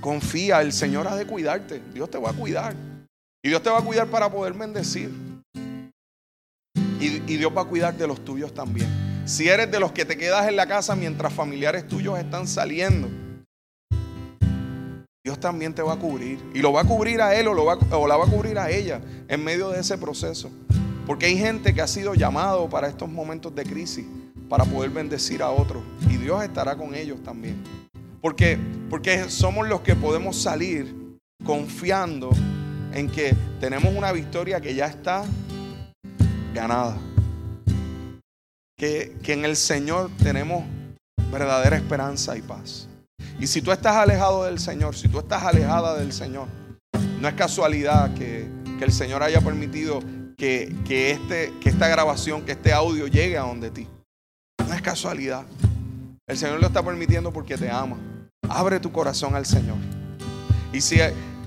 Confía, 0.02 0.62
el 0.62 0.74
Señor 0.74 1.08
ha 1.08 1.16
de 1.16 1.26
cuidarte. 1.26 1.82
Dios 1.94 2.10
te 2.10 2.18
va 2.18 2.32
a 2.32 2.34
cuidar. 2.34 2.76
Y 3.44 3.50
Dios 3.50 3.62
te 3.62 3.70
va 3.70 3.80
a 3.80 3.84
cuidar 3.84 4.08
para 4.08 4.32
poder 4.32 4.54
bendecir. 4.54 5.12
Y, 7.00 7.06
y, 7.06 7.38
Dios 7.38 7.56
va 7.56 7.62
a 7.62 7.66
cuidar 7.66 7.96
de 7.96 8.08
los 8.08 8.24
tuyos 8.26 8.54
también. 8.54 8.88
Si 9.26 9.48
eres 9.48 9.70
de 9.72 9.80
los 9.80 9.92
que 9.92 10.06
te 10.06 10.18
quedas 10.18 10.48
en 10.48 10.56
la 10.56 10.68
casa 10.68 10.96
mientras 10.96 11.32
familiares 11.32 11.88
tuyos 11.88 12.18
están 12.18 12.48
saliendo, 12.48 13.08
Dios 15.28 15.42
también 15.42 15.74
te 15.74 15.82
va 15.82 15.92
a 15.92 16.00
cubrir. 16.00 16.40
Y 16.54 16.60
lo 16.60 16.72
va 16.72 16.84
a 16.84 16.84
cubrir 16.86 17.22
a 17.22 17.36
él 17.36 17.50
o, 17.50 17.54
lo 17.54 17.66
va, 17.66 17.78
o 17.92 18.08
la 18.08 18.16
va 18.16 18.24
a 18.24 18.30
cubrir 18.30 18.58
a 18.58 18.72
ella 18.72 19.02
en 19.28 19.44
medio 19.44 19.72
de 19.72 19.82
ese 19.82 19.98
proceso. 19.98 20.50
Porque 21.06 21.26
hay 21.26 21.38
gente 21.38 21.74
que 21.74 21.82
ha 21.82 21.88
sido 21.88 22.14
llamado 22.14 22.70
para 22.70 22.88
estos 22.88 23.10
momentos 23.10 23.54
de 23.54 23.66
crisis, 23.66 24.06
para 24.48 24.64
poder 24.64 24.90
bendecir 24.90 25.44
a 25.44 25.50
otros. 25.50 25.84
Y 26.10 26.16
Dios 26.16 26.42
estará 26.46 26.78
con 26.78 26.96
ellos 26.96 27.22
también. 27.24 27.62
Porque, 28.22 28.58
porque 28.90 29.30
somos 29.30 29.68
los 29.68 29.82
que 29.82 29.98
podemos 29.98 30.38
salir 30.38 30.96
confiando 31.44 32.30
en 32.94 33.12
que 33.12 33.36
tenemos 33.60 33.94
una 33.94 34.14
victoria 34.14 34.62
que 34.62 34.76
ya 34.76 34.86
está 34.86 35.26
ganada. 36.54 36.98
Que, 38.78 39.18
que 39.22 39.34
en 39.34 39.44
el 39.44 39.58
Señor 39.58 40.10
tenemos 40.24 40.64
verdadera 41.30 41.76
esperanza 41.76 42.38
y 42.38 42.42
paz. 42.42 42.88
Y 43.40 43.48
si 43.48 43.62
tú 43.62 43.72
estás 43.72 43.96
alejado 43.96 44.46
del 44.46 44.60
Señor, 44.60 44.96
si 44.96 45.08
tú 45.08 45.20
estás 45.20 45.44
alejada 45.44 45.98
del 45.98 46.12
Señor, 46.12 46.48
no 47.20 47.28
es 47.28 47.34
casualidad 47.36 48.14
que, 48.14 48.48
el 48.80 48.92
Señor 48.92 49.24
haya 49.24 49.42
permitido 49.42 50.02
que, 50.38 50.72
este, 50.88 51.52
que 51.60 51.70
esta 51.70 51.88
grabación, 51.88 52.44
que 52.46 52.52
este 52.52 52.72
audio 52.72 53.08
llegue 53.08 53.38
a 53.38 53.42
donde 53.42 53.72
ti. 53.72 53.88
No 54.68 54.74
es 54.74 54.82
casualidad. 54.82 55.46
El 56.28 56.38
Señor 56.38 56.60
lo 56.60 56.68
está 56.68 56.84
permitiendo 56.84 57.34
porque 57.34 57.58
te 57.58 57.72
ama. 57.72 57.98
Abre 58.48 58.80
tu 58.80 58.92
corazón 58.92 59.34
al 59.34 59.46
Señor. 59.46 59.78
Y 60.72 60.82
si, 60.82 61.00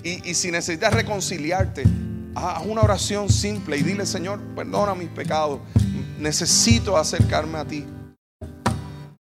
y, 0.03 0.35
si 0.35 0.51
necesitas 0.51 0.93
reconciliarte, 0.93 1.85
haz 2.35 2.65
una 2.67 2.83
oración 2.83 3.29
simple 3.29 3.77
y 3.77 3.83
dile, 3.83 4.07
Señor, 4.07 4.41
perdona 4.57 4.95
mis 4.95 5.09
pecados. 5.09 5.61
Necesito 6.19 6.97
acercarme 6.97 7.59
a 7.59 7.65
ti. 7.65 7.87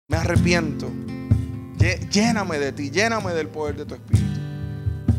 Me 0.08 0.16
arrepiento. 0.16 0.90
Lléname 2.10 2.58
de 2.58 2.72
ti, 2.72 2.90
lléname 2.90 3.34
del 3.34 3.48
poder 3.48 3.76
de 3.76 3.84
tu 3.84 3.94
Espíritu. 3.94 4.40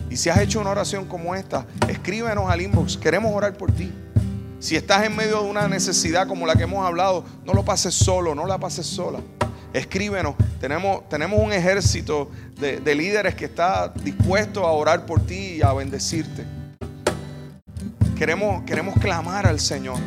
Y 0.10 0.18
si 0.18 0.30
has 0.30 0.40
hecho 0.40 0.60
una 0.60 0.72
oración 0.72 1.06
como 1.06 1.36
esta, 1.36 1.66
escríbenos 1.88 2.50
al 2.50 2.62
inbox. 2.62 2.98
Queremos 2.98 3.34
orar 3.36 3.56
por 3.56 3.72
ti. 3.72 3.92
Si 4.60 4.76
estás 4.76 5.04
en 5.04 5.16
medio 5.16 5.44
de 5.44 5.50
una 5.50 5.68
necesidad 5.68 6.28
como 6.28 6.48
la 6.48 6.56
que 6.56 6.64
hemos 6.64 6.86
hablado, 6.86 7.24
no 7.46 7.54
lo 7.54 7.64
pases 7.64 7.94
solo, 7.94 8.34
no 8.34 8.48
la 8.48 8.58
pases 8.58 8.88
sola. 8.88 9.20
Escríbenos. 9.74 10.36
Tenemos, 10.60 11.08
tenemos 11.08 11.40
un 11.40 11.54
ejército 11.54 12.32
de, 12.60 12.80
de 12.80 12.96
líderes 12.96 13.36
que 13.36 13.46
está 13.46 13.90
dispuesto 13.90 14.66
a 14.66 14.72
orar 14.72 15.06
por 15.06 15.24
ti 15.24 15.58
y 15.58 15.62
a 15.62 15.72
bendecirte. 15.74 16.46
Queremos, 18.18 18.64
queremos 18.64 18.98
clamar 19.00 19.46
al 19.46 19.60
Señor 19.60 20.00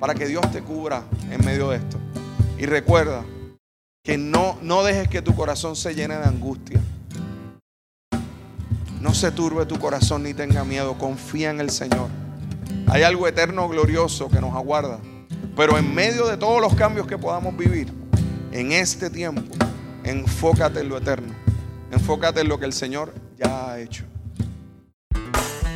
para 0.00 0.14
que 0.14 0.26
Dios 0.26 0.50
te 0.50 0.62
cubra 0.62 1.02
en 1.30 1.44
medio 1.44 1.70
de 1.70 1.78
esto. 1.78 1.98
Y 2.56 2.64
recuerda 2.64 3.22
que 4.06 4.16
no, 4.16 4.56
no 4.62 4.84
dejes 4.84 5.08
que 5.08 5.20
tu 5.20 5.34
corazón 5.34 5.74
se 5.74 5.92
llene 5.92 6.16
de 6.16 6.24
angustia. 6.24 6.80
No 9.00 9.12
se 9.12 9.32
turbe 9.32 9.66
tu 9.66 9.80
corazón 9.80 10.22
ni 10.22 10.32
tenga 10.32 10.64
miedo. 10.64 10.96
Confía 10.96 11.50
en 11.50 11.58
el 11.58 11.70
Señor. 11.70 12.08
Hay 12.86 13.02
algo 13.02 13.26
eterno 13.26 13.68
glorioso 13.68 14.28
que 14.28 14.40
nos 14.40 14.54
aguarda. 14.54 15.00
Pero 15.56 15.76
en 15.76 15.92
medio 15.92 16.28
de 16.28 16.36
todos 16.36 16.60
los 16.60 16.76
cambios 16.76 17.08
que 17.08 17.18
podamos 17.18 17.56
vivir, 17.56 17.92
en 18.52 18.70
este 18.70 19.10
tiempo, 19.10 19.42
enfócate 20.04 20.80
en 20.80 20.88
lo 20.88 20.98
eterno. 20.98 21.34
Enfócate 21.90 22.42
en 22.42 22.48
lo 22.48 22.60
que 22.60 22.66
el 22.66 22.72
Señor 22.72 23.12
ya 23.36 23.72
ha 23.72 23.80
hecho. 23.80 24.04